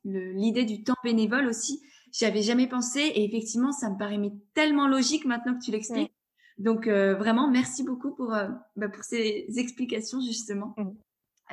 [0.04, 1.82] l'idée du temps bénévole aussi.
[2.12, 3.00] J'y avais jamais pensé.
[3.00, 4.20] Et effectivement, ça me paraît
[4.54, 6.12] tellement logique maintenant que tu l'expliques.
[6.58, 10.74] Donc euh, vraiment, merci beaucoup pour, euh, bah, pour ces explications justement.
[10.78, 10.90] Mmh.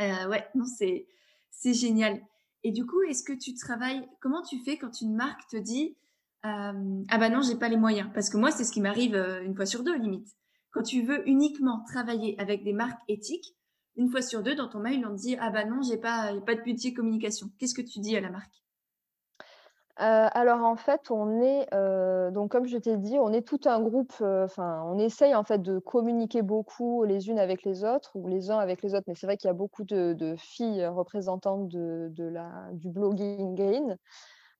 [0.00, 1.06] Euh, ouais, non, c'est
[1.50, 2.20] c'est génial.
[2.62, 5.96] Et du coup, est-ce que tu travailles Comment tu fais quand une marque te dit
[6.46, 6.74] ah
[7.18, 9.64] bah non, j'ai pas les moyens Parce que moi, c'est ce qui m'arrive une fois
[9.64, 10.28] sur deux limite.
[10.72, 13.54] Quand tu veux uniquement travailler avec des marques éthiques,
[13.96, 16.34] une fois sur deux dans ton mail, on te dit ah bah non, j'ai pas,
[16.44, 17.50] pas de budget communication.
[17.58, 18.63] Qu'est-ce que tu dis à la marque?
[19.96, 21.68] Alors en fait, on est,
[22.32, 25.62] donc comme je t'ai dit, on est tout un groupe, enfin, on essaye en fait
[25.62, 29.14] de communiquer beaucoup les unes avec les autres ou les uns avec les autres, mais
[29.14, 32.10] c'est vrai qu'il y a beaucoup de filles, représentantes du
[32.90, 33.96] blogging green.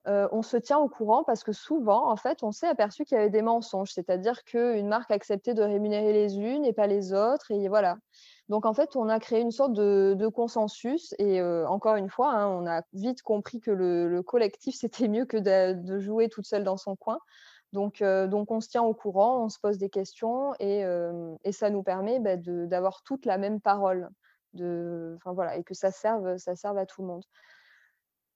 [0.06, 3.20] on se tient au courant parce que souvent, en fait, on s'est aperçu qu'il y
[3.20, 3.92] avait des mensonges.
[3.92, 7.96] C'est-à-dire qu'une marque acceptait de rémunérer les unes et pas les autres et voilà.
[8.48, 12.48] Donc en fait, on a créé une sorte de, consensus et encore une fois, hein,
[12.48, 16.76] on a vite compris que le, collectif, c'était mieux que de, jouer toute seule dans
[16.76, 17.18] son coin.
[17.72, 20.84] Donc, donc on se tient au courant, on se pose des questions et,
[21.52, 24.10] ça nous permet bah, d'avoir toute la même parole.
[24.56, 26.26] Et que ça serve
[26.78, 27.24] à tout le monde.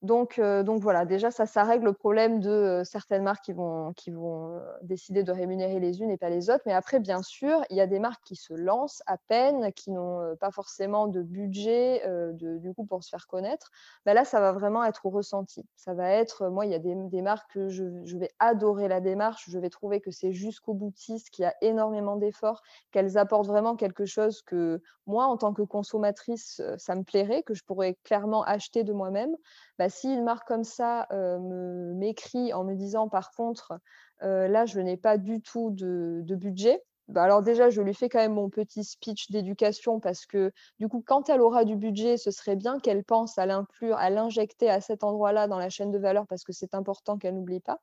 [0.03, 4.61] Donc, donc voilà, déjà ça, ça règle le problème de certaines marques qui vont, vont
[4.83, 6.63] décider de rémunérer les unes et pas les autres.
[6.67, 9.91] Mais après, bien sûr, il y a des marques qui se lancent à peine, qui
[9.91, 13.71] n'ont pas forcément de budget de, du coup pour se faire connaître.
[14.07, 15.67] Bah là, ça va vraiment être au ressenti.
[15.77, 18.89] Ça va être, moi, il y a des, des marques que je, je, vais adorer
[18.89, 19.47] la démarche.
[19.49, 23.77] Je vais trouver que c'est jusqu'au boutiste, qu'il y a énormément d'efforts, qu'elles apportent vraiment
[23.77, 28.43] quelque chose que moi, en tant que consommatrice, ça me plairait, que je pourrais clairement
[28.45, 29.35] acheter de moi-même.
[29.79, 33.79] Bah, si une marque comme ça me m'écrit en me disant par contre,
[34.21, 38.19] là, je n'ai pas du tout de, budget, bah, alors déjà, je lui fais quand
[38.19, 42.31] même mon petit speech d'éducation parce que du coup, quand elle aura du budget, ce
[42.31, 45.99] serait bien qu'elle pense à l'inclure, à l'injecter à cet endroit-là dans la chaîne de
[45.99, 47.81] valeur parce que c'est important qu'elle n'oublie pas.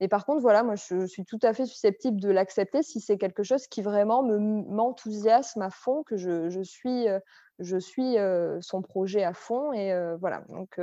[0.00, 3.16] Et par contre, voilà, moi, je, suis tout à fait susceptible de l'accepter si c'est
[3.18, 7.06] quelque chose qui vraiment m'enthousiasme à fond, que je, suis,
[7.58, 8.16] je suis
[8.60, 9.72] son projet à fond.
[9.72, 10.80] Et voilà, donc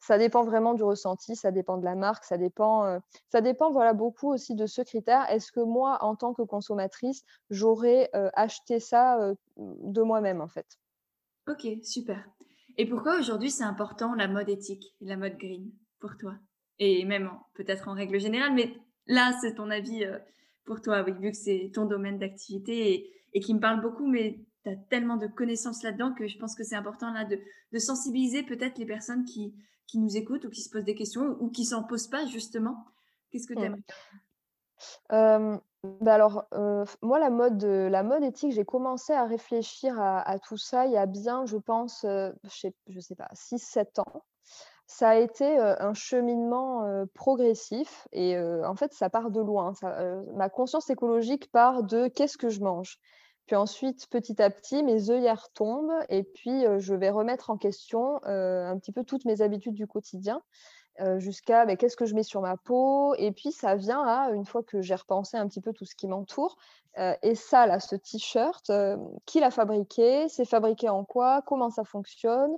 [0.00, 3.00] ça dépend vraiment du ressenti, ça dépend de la marque, ça dépend,
[3.30, 5.28] ça dépend voilà, beaucoup aussi de ce critère.
[5.30, 10.66] Est-ce que moi, en tant que consommatrice, j'aurais acheté ça de moi-même, en fait?
[11.48, 12.24] Ok, super.
[12.76, 16.34] Et pourquoi aujourd'hui c'est important la mode éthique la mode green pour toi?
[16.78, 18.76] Et même peut-être en règle générale, mais
[19.06, 20.04] là c'est ton avis
[20.64, 24.38] pour toi, vu que c'est ton domaine d'activité et, et, qui me parle beaucoup, mais
[24.88, 27.38] tellement de connaissances là-dedans que je pense que c'est important là de,
[27.78, 29.54] sensibiliser peut-être les personnes qui,
[29.86, 32.86] qui nous écoutent ou qui se posent des questions ou qui s'en posent pas justement.
[33.30, 33.82] Qu'est-ce que tu aimes
[36.00, 36.44] bah, alors,
[37.02, 40.96] moi la mode, la mode éthique, j'ai commencé à réfléchir à tout ça il y
[40.96, 44.24] a bien, je pense, je sais sais pas, 6-7 ans.
[44.86, 49.72] Ça a été, un cheminement, progressif et en fait, ça part de loin.
[50.34, 52.98] ma conscience écologique part de: «Qu'est-ce que je mange?»
[53.48, 58.20] Puis ensuite, petit à petit, mes œillères tombent et puis, je vais remettre en question,
[58.24, 60.42] un petit peu toutes mes habitudes du quotidien
[61.18, 63.14] jusqu'à bah, qu'est-ce que je mets sur ma peau?
[63.16, 65.94] Et puis ça vient à, une fois que j'ai repensé un petit peu tout ce
[65.94, 66.56] qui m'entoure,
[67.22, 68.72] et ça, là, ce t-shirt,
[69.24, 70.28] qui l'a fabriqué?
[70.28, 71.42] C'est fabriqué en quoi?
[71.46, 72.56] Comment ça fonctionne?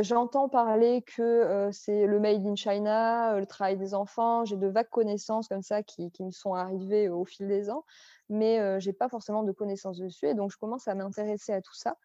[0.00, 4.46] J'entends parler que c'est le made in China, le travail des enfants.
[4.46, 7.84] J'ai de vagues connaissances comme ça qui, qui me sont arrivées au fil des ans,
[8.30, 10.28] mais je n'ai pas forcément de connaissances dessus.
[10.28, 11.98] Et donc, je commence à m'intéresser à tout ça.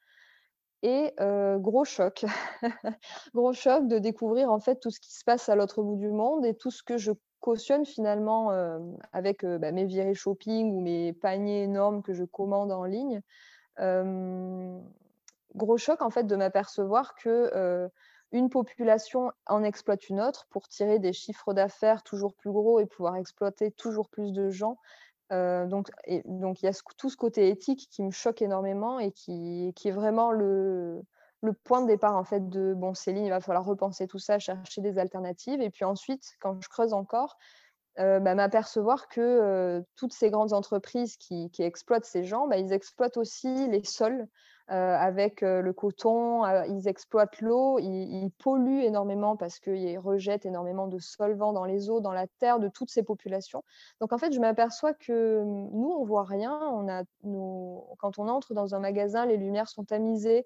[0.81, 1.13] Et
[1.57, 2.25] gros choc,
[3.33, 6.09] gros choc de découvrir en fait tout ce qui se passe à l'autre bout du
[6.09, 7.11] monde et tout ce que je
[7.41, 8.51] cautionne finalement
[9.11, 13.21] avec bah, mes virées shopping ou mes paniers énormes que je commande en ligne.
[13.77, 14.81] gros
[15.77, 17.89] choc en fait de m'apercevoir que
[18.31, 22.85] une population en exploite une autre pour tirer des chiffres d'affaires toujours plus gros et
[22.85, 24.77] pouvoir exploiter toujours plus de gens
[25.31, 29.11] donc, et, donc il y a tout ce côté éthique qui me choque énormément et
[29.11, 31.01] qui, est vraiment le,
[31.63, 34.81] point de départ en fait de bon Céline, il va falloir repenser tout ça, chercher
[34.81, 35.61] des alternatives.
[35.61, 37.37] Et puis ensuite, quand je creuse encore,
[37.97, 43.67] bah, m'apercevoir que toutes ces grandes entreprises qui, exploitent ces gens, bah, ils exploitent aussi
[43.67, 44.25] les sols euh,
[44.71, 50.87] avec euh, le coton, euh, ils exploitent l'eau, ils, polluent énormément parce qu'ils rejettent énormément
[50.87, 53.63] de solvants dans les eaux, dans la terre de toutes ces populations.
[53.99, 56.59] Donc en fait, je m'aperçois que hum, nous, on voit rien.
[56.73, 57.03] On a,
[57.97, 60.45] quand on entre dans un magasin, les lumières sont tamisées,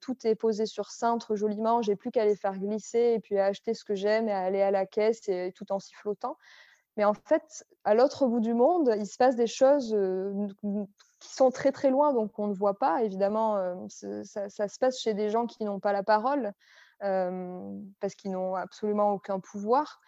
[0.00, 1.82] tout est posé sur cintre joliment.
[1.82, 4.40] J'ai plus qu'à les faire glisser et puis à acheter ce que j'aime et à
[4.40, 6.38] aller à la caisse et tout en sifflotant.
[6.96, 9.94] Mais en fait, à l'autre bout du monde, il se passe des choses
[11.18, 13.02] qui sont très très loin, donc on ne voit pas.
[13.02, 16.52] Évidemment, ça, se passe chez des gens qui n'ont pas la parole,
[17.00, 20.00] parce qu'ils n'ont absolument aucun pouvoir.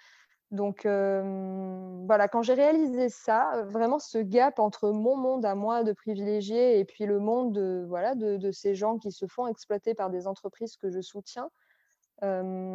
[0.50, 5.92] Donc voilà, quand j'ai réalisé ça, vraiment ce gap entre mon monde à moi de
[5.92, 10.10] privilégié et puis le monde de, voilà, de ces gens qui se font exploiter par
[10.10, 11.50] des entreprises que je soutiens,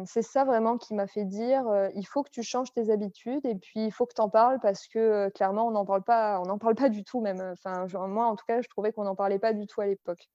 [0.06, 1.64] c'est ça vraiment qui m'a fait dire,
[1.94, 4.58] «Il faut que tu changes tes habitudes et puis il faut que tu en parles»
[4.62, 7.86] parce que, clairement on n'en parle pas on n'en parle pas du tout même, enfin
[8.08, 10.28] moi en tout cas je trouvais qu'on n'en parlait pas du tout à l'époque.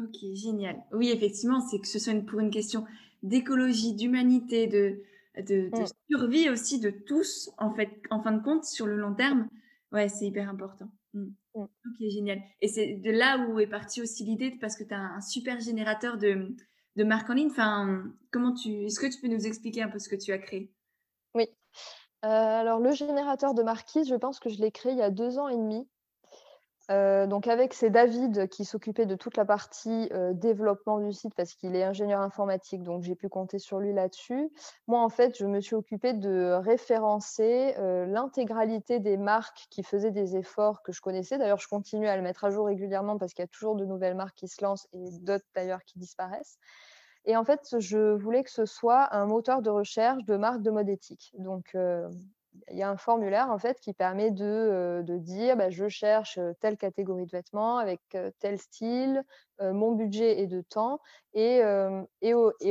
[0.00, 0.76] OK, génial.
[0.92, 2.84] Oui, effectivement, c'est que ce soit pour une question
[3.22, 5.02] d'écologie, d'humanité, de
[5.36, 5.86] de mmh.
[6.10, 9.48] survie aussi de tous en fait, en fin de compte sur le long terme.
[9.92, 10.88] Ouais, c'est hyper important.
[11.14, 11.26] Mmh.
[11.54, 11.62] Mmh.
[11.62, 15.00] OK, génial et c'est de là où est partie aussi l'idée parce que tu as
[15.00, 16.54] un super générateur de
[16.98, 17.50] de marque en ligne.
[18.30, 20.70] Comment tu, est-ce que tu peux nous expliquer un peu ce que tu as créé?
[21.34, 21.48] Oui.
[22.24, 25.10] Euh, alors, le générateur de marquise, je pense que je l'ai créé il y a
[25.10, 25.88] deux ans et demi.
[26.90, 31.34] Euh, donc avec c'est David qui s'occupait de toute la partie euh, développement du site
[31.34, 34.50] parce qu'il est ingénieur informatique, donc j'ai pu compter sur lui là-dessus.
[34.86, 37.74] Moi, en fait, je me suis occupée de référencer
[38.08, 41.36] l'intégralité des marques qui faisaient des efforts que je connaissais.
[41.36, 43.84] D'ailleurs, je continue à le mettre à jour régulièrement parce qu'il y a toujours de
[43.84, 46.58] nouvelles marques qui se lancent et d'autres d'ailleurs qui disparaissent.
[47.28, 50.70] Et en fait, je voulais que ce soit un moteur de recherche de marques de
[50.70, 51.34] mode éthique.
[51.38, 51.76] Donc,
[52.70, 56.40] il y a un formulaire en fait qui permet de, de dire bah, je cherche
[56.60, 58.00] telle catégorie de vêtements avec
[58.38, 59.22] tel style,
[59.60, 61.00] mon budget est de temps
[61.34, 61.62] et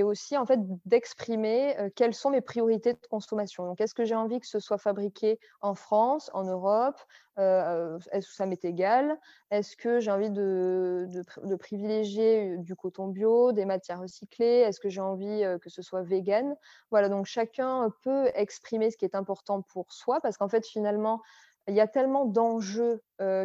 [0.03, 3.65] aussi en fait d'exprimer quelles sont mes priorités de consommation.
[3.65, 6.99] Donc est-ce que j'ai envie que ce soit fabriqué en France, en Europe,
[7.37, 9.17] est-ce que ça m'est égal?
[9.51, 11.07] Est-ce que j'ai envie de,
[11.43, 14.61] de, privilégier du coton bio, des matières recyclées?
[14.61, 16.55] Est-ce que j'ai envie que ce soit vegan?
[16.91, 21.21] Voilà, donc chacun peut exprimer ce qui est important pour soi parce qu'en fait finalement
[21.67, 23.01] il y a tellement d'enjeux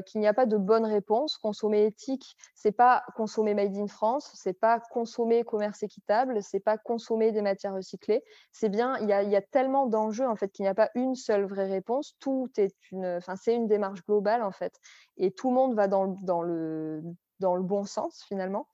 [0.06, 1.38] qu'il n'y a pas de bonne réponse.
[1.38, 6.78] Consommer éthique, c'est pas consommer made in France, c'est pas consommer commerce équitable, c'est pas
[6.78, 8.22] consommer des matières recyclées.
[8.52, 11.46] C'est bien, il y a, tellement d'enjeux en fait qu'il n'y a pas une seule
[11.46, 12.14] vraie réponse.
[12.20, 14.78] Tout est une, enfin c'est une démarche globale en fait,
[15.16, 17.02] et tout le monde va dans, dans le
[17.40, 18.68] dans le bon sens finalement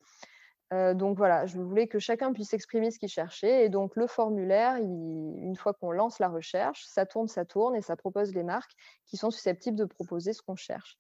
[0.71, 3.65] donc voilà, je voulais que chacun puisse exprimer ce qu'il cherchait.
[3.65, 7.83] Et donc le formulaire, une fois qu'on lance la recherche, ça tourne, ça tourne et
[7.83, 8.73] ça propose les marques
[9.07, 10.99] qui sont susceptibles de proposer ce qu'on cherche.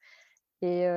[0.60, 0.88] Et,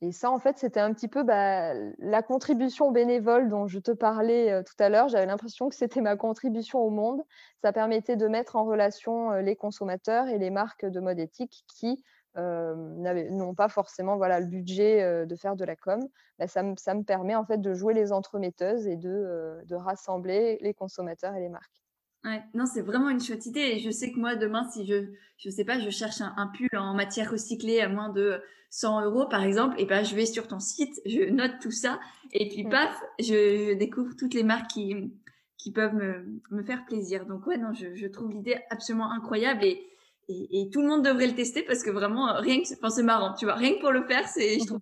[0.00, 3.92] et ça, en fait, c'était un petit peu bah, la contribution bénévole dont je te
[3.92, 5.08] parlais tout à l'heure.
[5.08, 7.22] J'avais l'impression que c'était ma contribution au monde.
[7.62, 12.02] Ça permettait de mettre en relation les consommateurs et les marques de mode éthique qui
[12.36, 16.00] n'ont pas forcément voilà, le budget de faire de la com.
[16.38, 20.58] Bah, ça, ça, me permet en fait de jouer les entremetteuses et de, de rassembler
[20.60, 21.82] les consommateurs et les marques.
[22.24, 23.60] Ouais, non, c'est vraiment une chouette idée.
[23.60, 25.06] Et je sais que moi, demain, si je,
[25.38, 29.26] je sais pas, je cherche un, pull en matière recyclée à moins de 100 euros,
[29.26, 31.98] par exemple, et ben, je vais sur ton site, je note tout ça,
[32.32, 32.70] et puis, mm.
[32.70, 35.12] paf, je, découvre toutes les marques qui,
[35.58, 37.26] qui peuvent me, me faire plaisir.
[37.26, 39.84] Donc, ouais, non, je, je trouve l'idée absolument incroyable et,
[40.28, 43.34] et, tout le monde devrait le tester parce que vraiment, rien que, enfin, c'est marrant,
[43.34, 44.80] tu vois, rien que pour le faire, c'est, je trouve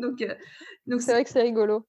[0.00, 0.34] Donc, euh,
[0.86, 1.86] donc c'est vrai que c'est rigolo.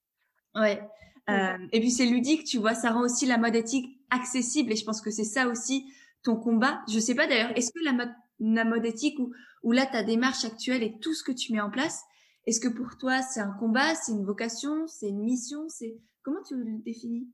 [0.55, 0.82] Ouais.
[1.29, 4.75] Euh, et puis c'est ludique, tu vois, ça rend aussi la mode éthique accessible et
[4.75, 5.86] je pense que c'est ça aussi
[6.23, 6.82] ton combat.
[6.89, 9.32] Je sais pas d'ailleurs, est-ce que la mode, la mode éthique ou,
[9.63, 12.01] ou là ta démarche actuelle et tout ce que tu mets en place,
[12.47, 16.41] est-ce que pour toi c'est un combat, c'est une vocation, c'est une mission, c'est comment
[16.43, 17.27] tu le définis?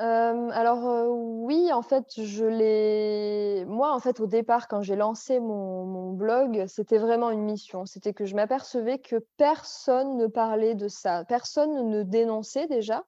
[0.00, 3.64] Euh, alors euh, oui, en fait, je l'ai.
[3.66, 7.84] Moi, en fait, au départ, quand j'ai lancé mon, blog, c'était vraiment une mission.
[7.86, 13.04] C'était que je m'apercevais que personne ne parlait de ça, personne ne dénonçait déjà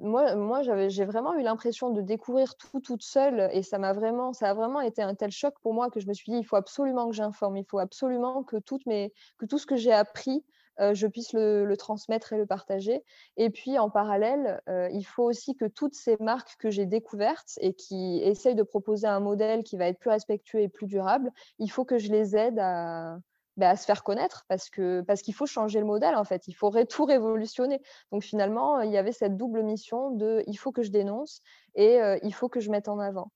[0.00, 4.32] moi, moi j'ai vraiment eu l'impression de découvrir tout toute seule et ça m'a vraiment,
[4.32, 6.44] ça a vraiment été un tel choc pour moi que je me suis dit, il
[6.44, 8.56] faut absolument que j'informe, il faut absolument que,
[8.86, 10.44] mes, que tout ce que j'ai appris,
[10.78, 13.04] je puisse le, transmettre et le partager.
[13.36, 14.60] Et puis en parallèle,
[14.92, 19.06] il faut aussi que toutes ces marques que j'ai découvertes et qui essayent de proposer
[19.06, 22.36] un modèle qui va être plus respectueux et plus durable, il faut que je les
[22.36, 23.18] aide à,
[23.56, 27.04] bah, se faire connaître parce qu'il faut changer le modèle en fait, il faut tout
[27.04, 27.80] révolutionner.
[28.12, 31.40] Donc finalement, il y avait cette double mission de il faut que je dénonce
[31.74, 33.30] et il faut que je mette en avant.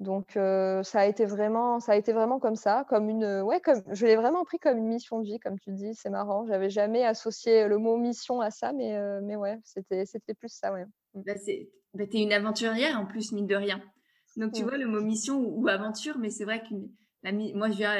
[0.00, 3.82] Donc ça a été vraiment ça a été vraiment comme ça, comme une ouais comme
[3.90, 6.46] je l'ai vraiment pris comme une mission de vie comme tu dis, c'est marrant.
[6.46, 10.72] J'avais jamais associé le mot mission à ça mais mais ouais, c'était c'était plus ça
[10.72, 10.84] ouais.
[11.14, 11.22] Mmh.
[11.26, 13.82] Bah, c'est bah, tu es une aventurière en plus mine de rien.
[14.36, 14.68] Donc tu mmh.
[14.68, 16.74] vois le mot mission ou, aventure mais c'est vrai que
[17.56, 17.96] moi je viens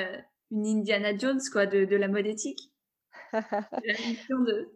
[0.51, 2.73] une Indiana Jones quoi, de, de la mode éthique.
[3.33, 4.71] la mission de,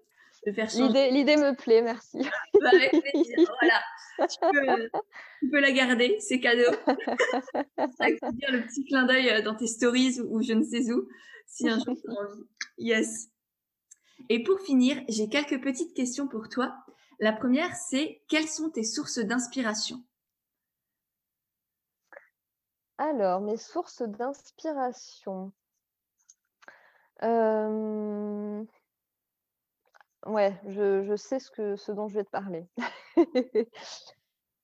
[0.46, 1.10] de faire changer.
[1.10, 2.18] L'idée me plaît, merci.
[2.60, 2.70] Bah,
[3.60, 3.80] voilà.
[4.18, 6.70] Tu peux, la garder, c'est cadeau.
[8.32, 11.08] Dire le petit clin d'œil euh, dans tes stories ou, je ne sais où,
[11.46, 12.44] si un jour tu as envie.
[12.78, 13.28] Yes.
[14.28, 16.74] Et pour finir, j'ai quelques petites questions pour toi.
[17.18, 20.02] La première, c'est quelles sont tes sources d'inspiration?
[22.98, 25.52] Alors, mes sources d'inspiration.
[30.26, 32.66] Ouais, je sais ce ce dont je vais te parler.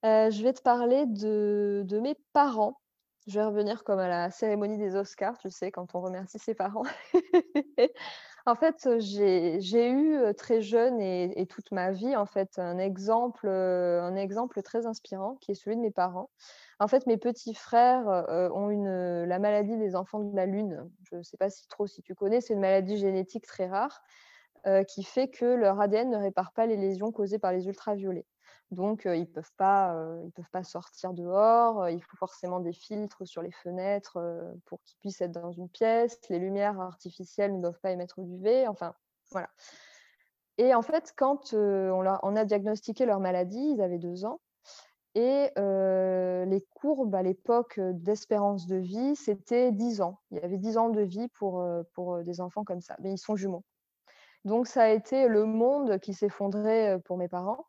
[0.03, 2.81] je vais te parler de de mes parents.
[3.27, 6.55] Je vais revenir comme à la cérémonie des Oscars, tu sais, quand on remercie ses
[6.55, 6.85] parents.
[8.47, 14.17] En fait, j'ai eu, très jeune et toute ma vie, en fait, un exemple, un
[14.17, 16.31] exemple très inspirant qui est celui de mes parents.
[16.81, 20.47] En fait, mes petits frères euh, ont une, euh, la maladie des enfants de la
[20.47, 20.89] Lune.
[21.11, 24.01] Je ne sais pas si trop si tu connais, c'est une maladie génétique très rare
[24.67, 28.27] euh, qui fait que leur ADN ne répare pas les lésions causées par les ultraviolets.
[28.71, 29.95] Donc, ils ne peuvent, pas,
[30.35, 31.89] peuvent pas sortir dehors.
[31.89, 34.19] il faut forcément des filtres sur les fenêtres
[34.67, 36.19] pour qu'ils puissent être dans une pièce.
[36.29, 38.69] Les lumières artificielles ne doivent pas émettre du V.
[38.69, 38.95] Enfin,
[39.31, 39.49] voilà.
[40.59, 44.41] Et en fait, quand on, a diagnostiqué leur maladie, ils avaient deux ans.
[45.15, 50.21] Et les courbes à l'époque d'espérance de vie, c'était 10 ans.
[50.31, 51.65] Il y avait 10 ans de vie pour,
[51.95, 52.97] pour des enfants comme ça.
[53.01, 53.65] Mais ils sont jumeaux.
[54.45, 57.67] Donc ça a été le monde qui s'effondrait pour mes parents.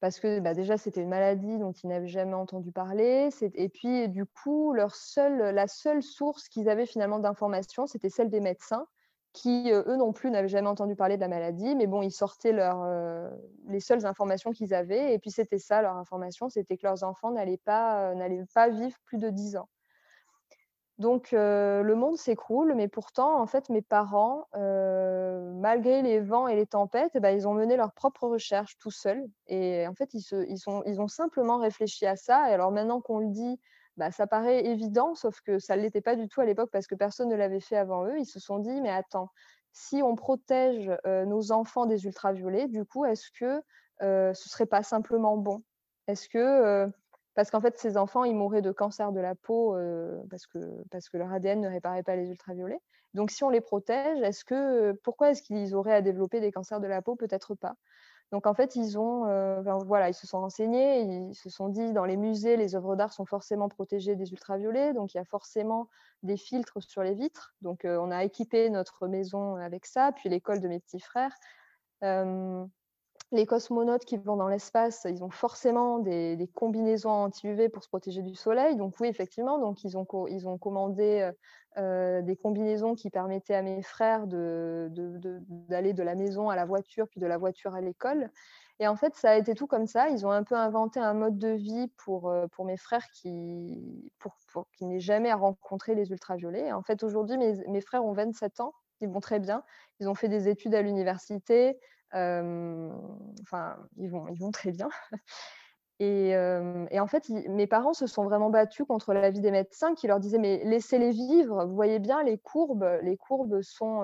[0.00, 3.28] Parce que bah, déjà, c'était une maladie dont ils n'avaient jamais entendu parler.
[3.54, 8.30] Et puis, du coup, leur seule, la seule source qu'ils avaient finalement d'information, c'était celle
[8.30, 8.86] des médecins
[9.32, 12.10] qui, euh, eux non plus, n'avaient jamais entendu parler de la maladie, mais bon, ils
[12.10, 13.28] sortaient leur, euh,
[13.68, 17.32] les seules informations qu'ils avaient, et puis c'était ça, leur information, c'était que leurs enfants
[17.32, 19.68] n'allaient pas, euh, pas vivre plus de 10 ans.
[20.98, 26.66] Donc, le monde s'écroule, mais pourtant, en fait, mes parents, malgré les vents et les
[26.66, 29.26] tempêtes, eh ben, ils ont mené leurs propres recherches tout seuls.
[29.46, 32.50] Et en fait, ils, ont simplement réfléchi à ça.
[32.50, 33.60] Et alors maintenant qu'on le dit,
[33.98, 36.86] bah, ça paraît évident, sauf que ça ne l'était pas du tout à l'époque parce
[36.86, 38.18] que personne ne l'avait fait avant eux.
[38.18, 39.30] Ils se sont dit, mais attends,
[39.72, 43.60] si on protège nos enfants des ultraviolets, du coup, est-ce que
[44.00, 45.62] ce ce serait pas simplement bon?
[46.06, 46.90] Est-ce que
[47.36, 49.76] parce qu'en fait, ces enfants, ils mouraient de cancer de la peau
[50.28, 50.58] parce, que,
[50.90, 52.80] parce que leur ADN ne réparait pas les ultraviolets.
[53.14, 56.80] Donc, si on les protège, est-ce que pourquoi est-ce qu'ils auraient à développer des cancers
[56.80, 57.14] de la peau?
[57.14, 57.76] Peut-être pas.
[58.32, 59.20] Donc en fait, ils ont,
[59.84, 63.12] voilà, ils se sont renseignés, ils se sont dit dans les musées, les œuvres d'art
[63.12, 65.88] sont forcément protégées des ultraviolets, donc il y a forcément
[66.24, 67.54] des filtres sur les vitres.
[67.62, 71.36] Donc on a équipé notre maison avec ça, puis l'école de mes petits frères
[73.32, 78.22] les cosmonautes qui vont dans l'espace, ils ont forcément des, combinaisons anti-UV pour se protéger
[78.22, 78.76] du soleil.
[78.76, 81.30] Donc oui, effectivement, donc ils ont, ils ont commandé
[81.78, 86.64] euh, des combinaisons qui permettaient à mes frères d'aller de, de, la maison à la
[86.64, 88.30] voiture, puis de la voiture à l'école.
[88.78, 90.08] Et en fait, ça a été tout comme ça.
[90.08, 94.10] Ils ont un peu inventé un mode de vie pour, euh, pour mes frères qui,
[94.18, 94.34] pour,
[94.72, 96.72] qui n'aient jamais rencontré les ultraviolets.
[96.72, 98.72] En fait, aujourd'hui, mes, mes frères ont 27 ans.
[99.00, 99.62] Ils vont très bien.
[100.00, 101.78] Ils ont fait des études à l'université
[102.12, 104.88] enfin, ils vont, très bien.
[105.98, 110.20] Et, en fait, mes parents se sont vraiment battus contre l'avis des médecins qui leur
[110.20, 111.64] disaient mais laissez-les vivre.
[111.64, 114.02] Vous voyez bien les courbes, les courbes sont,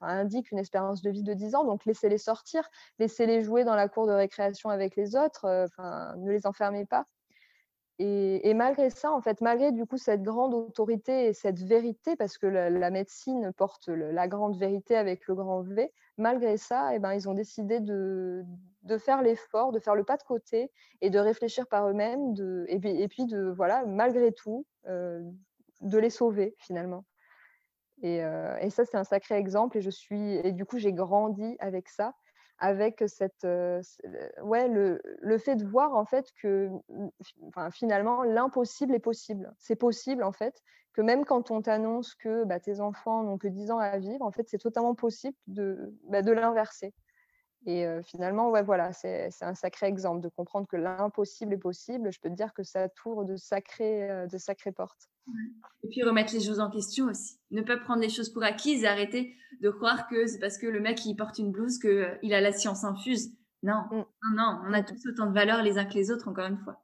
[0.00, 2.68] indiquent une espérance de vie de 10 ans, donc laissez-les sortir,
[3.00, 5.46] laissez-les jouer dans la cour de récréation avec les autres.
[6.18, 7.04] Ne les enfermez pas.
[8.00, 12.38] Et, malgré ça, en fait, malgré du coup cette grande autorité et cette vérité, parce
[12.38, 17.14] que la, médecine porte la grande vérité avec le grand V, malgré ça, eh ben,
[17.14, 18.44] ils ont décidé de,
[18.98, 20.70] faire l'effort, de faire le pas de côté
[21.00, 22.34] et de réfléchir par eux-mêmes,
[22.68, 25.20] et, puis, et puis de, voilà, malgré tout, euh,
[25.80, 27.04] de les sauver finalement.
[28.02, 29.76] Et, euh, et ça, c'est un sacré exemple.
[29.76, 32.14] Et je suis, et du coup, j'ai grandi avec ça
[32.58, 36.68] avec cette, ouais, le, le, fait de voir en fait que
[37.46, 39.52] enfin, finalement l'impossible est possible.
[39.58, 43.48] C'est possible en fait que même quand on t'annonce que bah, tes enfants n'ont que
[43.48, 46.92] 10 ans à vivre, en fait c'est totalement possible de, bah, de l'inverser.
[47.68, 52.10] Et finalement, ouais, voilà, c'est un sacré exemple de comprendre que l'impossible est possible.
[52.10, 55.10] Je peux te dire que ça tourne de sacrées, de sacrées portes.
[55.82, 57.38] Et puis remettre les choses en question aussi.
[57.50, 60.80] Ne pas prendre les choses pour acquises arrêter de croire que c'est parce que le
[60.80, 63.34] mec il porte une blouse qu'il a la science infuse.
[63.62, 63.96] Non, mm.
[63.96, 66.58] non, non, on a tous autant de valeurs les uns que les autres, encore une
[66.58, 66.82] fois.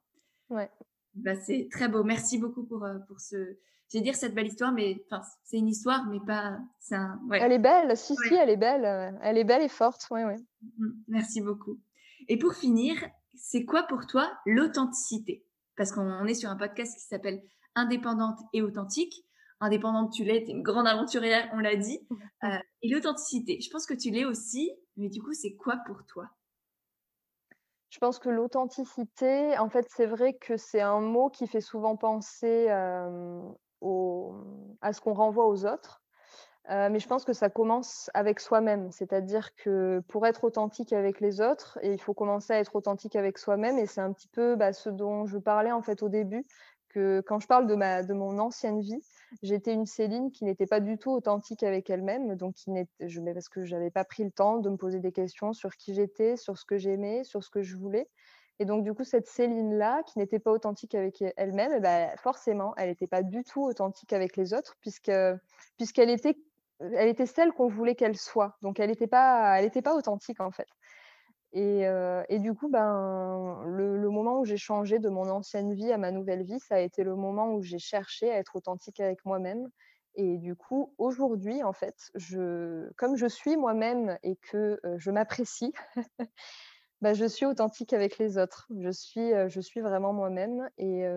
[0.51, 0.69] Ouais.
[1.15, 2.03] Bah, c'est très beau.
[2.03, 3.57] Merci beaucoup pour, pour ce,
[3.91, 6.57] j'ai dire cette belle histoire, mais enfin, c'est une histoire, mais pas.
[6.91, 7.19] Un...
[7.29, 7.39] Ouais.
[7.41, 9.17] Elle est belle, si, si, elle est belle.
[9.21, 10.35] Elle est belle et forte, oui, oui.
[10.77, 11.79] Mm, merci beaucoup.
[12.27, 12.95] Et pour finir,
[13.35, 15.45] c'est quoi pour toi l'authenticité?
[15.77, 17.41] Parce qu'on est sur un podcast qui s'appelle
[17.75, 19.25] Indépendante et authentique.
[19.59, 21.99] Indépendante, tu l'es, tu es une grande aventurière, on l'a dit.
[22.43, 26.05] Euh, et l'authenticité, je pense que tu l'es aussi, mais du coup, c'est quoi pour
[26.05, 26.29] toi?
[27.89, 31.95] Je pense que l'authenticité, en fait, c'est vrai que c'est un mot qui fait souvent
[31.95, 33.41] penser euh,
[33.81, 36.01] à ce qu'on renvoie aux autres.
[36.67, 41.39] Mais je pense que ça commence avec soi-même, c'est-à-dire que pour être authentique avec les
[41.39, 44.73] autres, il faut commencer à être authentique avec soi-même, et c'est un petit peu bah,
[44.73, 46.45] ce dont je parlais en fait au début,
[46.89, 48.99] que quand je parle de, ma, de mon ancienne vie,
[49.43, 52.55] j'étais une Céline qui n'était pas du tout authentique avec elle-même, donc
[52.99, 55.93] je, parce que j'avais pas pris le temps de me poser des questions sur qui
[55.93, 58.09] j'étais, sur ce que j'aimais, sur ce que je voulais.
[58.59, 62.73] Et donc, du coup, cette Céline-là, qui n'était pas authentique avec elle-même, eh ben, forcément,
[62.77, 65.11] elle n'était pas du tout authentique avec les autres, puisque,
[65.77, 66.37] puisqu'elle était,
[66.79, 68.57] elle était celle qu'on voulait qu'elle soit.
[68.61, 70.67] Donc, elle n'était pas, pas authentique, en fait.
[71.55, 75.91] Et, euh, et du coup, ben, le, moment où j'ai changé de mon ancienne vie
[75.91, 78.99] à ma nouvelle vie, ça a été le moment où j'ai cherché à être authentique
[78.99, 79.69] avec moi-même.
[80.15, 85.11] Et du coup, aujourd'hui, en fait, je, comme je suis moi-même et que euh, je
[85.11, 85.73] m'apprécie,
[87.05, 88.67] bah, je suis authentique avec les autres.
[88.79, 90.67] Je suis, je suis vraiment moi-même.
[90.79, 91.07] Et,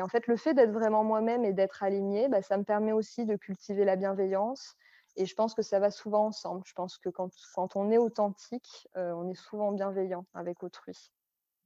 [0.00, 3.26] en fait, le fait d'être vraiment moi-même et d'être alignée, bah, ça me permet aussi
[3.26, 4.74] de cultiver la bienveillance.
[5.16, 6.62] Et je pense que ça va souvent ensemble.
[6.64, 11.12] Je pense que quand, on est authentique, on est souvent bienveillant avec autrui.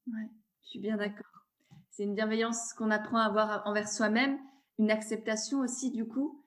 [0.09, 0.29] Ouais,
[0.65, 1.47] je suis bien d'accord.
[1.91, 4.41] C'est une bienveillance qu'on apprend à avoir envers soi-même,
[4.81, 6.43] une acceptation aussi du coup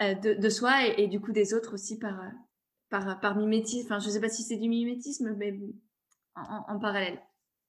[0.00, 2.18] de, de, soi et, et, du coup des autres aussi par,
[2.88, 3.92] par, par mimétisme.
[3.92, 5.52] Enfin, je ne sais pas si c'est du mimétisme, mais
[6.36, 7.20] en, parallèle.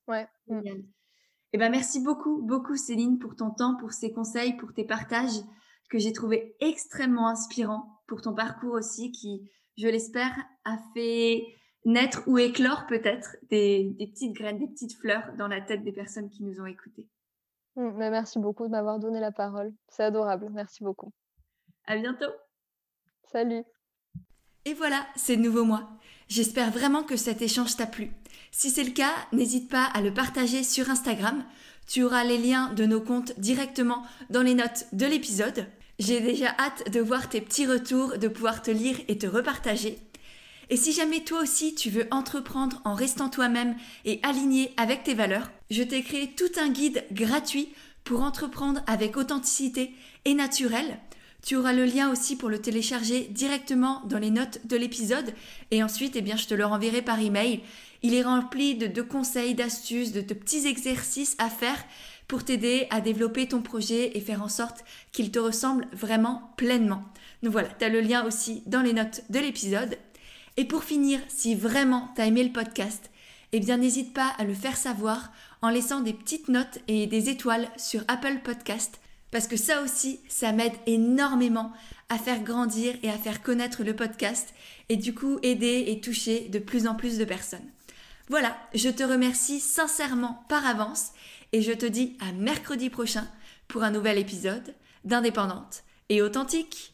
[0.07, 0.27] Ouais.
[0.47, 0.61] Mm.
[1.53, 5.39] Eh ben, merci beaucoup, beaucoup Céline pour ton temps, pour ces conseils, pour tes partages
[5.89, 10.35] que j'ai trouvé extrêmement inspirants, pour ton parcours aussi qui, je l'espère,
[10.65, 11.45] a fait
[11.85, 16.29] naître ou éclore peut-être des, petites graines, des petites fleurs dans la tête des personnes
[16.29, 17.07] qui nous ont écoutés.
[17.75, 19.73] Mm, merci beaucoup de m'avoir donné la parole.
[19.87, 20.49] C'est adorable.
[20.51, 21.11] Merci beaucoup.
[21.85, 22.31] À bientôt.
[23.31, 23.63] Salut.
[24.65, 25.87] Et voilà, c'est nouveau moi.
[26.27, 28.09] J'espère vraiment que cet échange t'a plu.
[28.51, 31.43] Si c'est le cas, n'hésite pas à le partager sur Instagram.
[31.87, 35.67] Tu auras les liens de nos comptes directement dans les notes de l'épisode.
[35.99, 39.99] J'ai déjà hâte de voir tes petits retours, de pouvoir te lire et te repartager.
[40.71, 45.13] Et si jamais toi aussi tu veux entreprendre en restant toi-même et aligné avec tes
[45.13, 47.69] valeurs, je t'ai créé tout un guide gratuit
[48.03, 49.93] pour entreprendre avec authenticité
[50.25, 50.97] et naturel
[51.45, 55.31] tu auras le lien aussi pour le télécharger directement dans les notes de l'épisode
[55.69, 57.61] et ensuite, eh bien, je te le renverrai par email.
[58.01, 61.77] Il est rempli de, conseils, d'astuces, de, de petits exercices à faire
[62.27, 67.03] pour t'aider à développer ton projet et faire en sorte qu'il te ressemble vraiment pleinement.
[67.43, 69.99] Donc voilà, tu as le lien aussi dans les notes de l'épisode.
[70.57, 73.11] Et pour finir, si vraiment tu as aimé le podcast,
[73.51, 75.31] eh bien n'hésite pas à le faire savoir
[75.61, 78.99] en laissant des petites notes et des étoiles sur Apple Podcast
[79.31, 81.71] parce que ça aussi, ça m'aide énormément
[82.09, 84.53] à faire grandir et à faire connaître le podcast
[84.89, 87.69] et du coup aider et toucher de plus en plus de personnes.
[88.29, 91.11] Voilà, je te remercie sincèrement par avance
[91.51, 93.27] et je te dis à mercredi prochain
[93.67, 94.73] pour un nouvel épisode
[95.03, 96.93] d'Indépendante et authentique.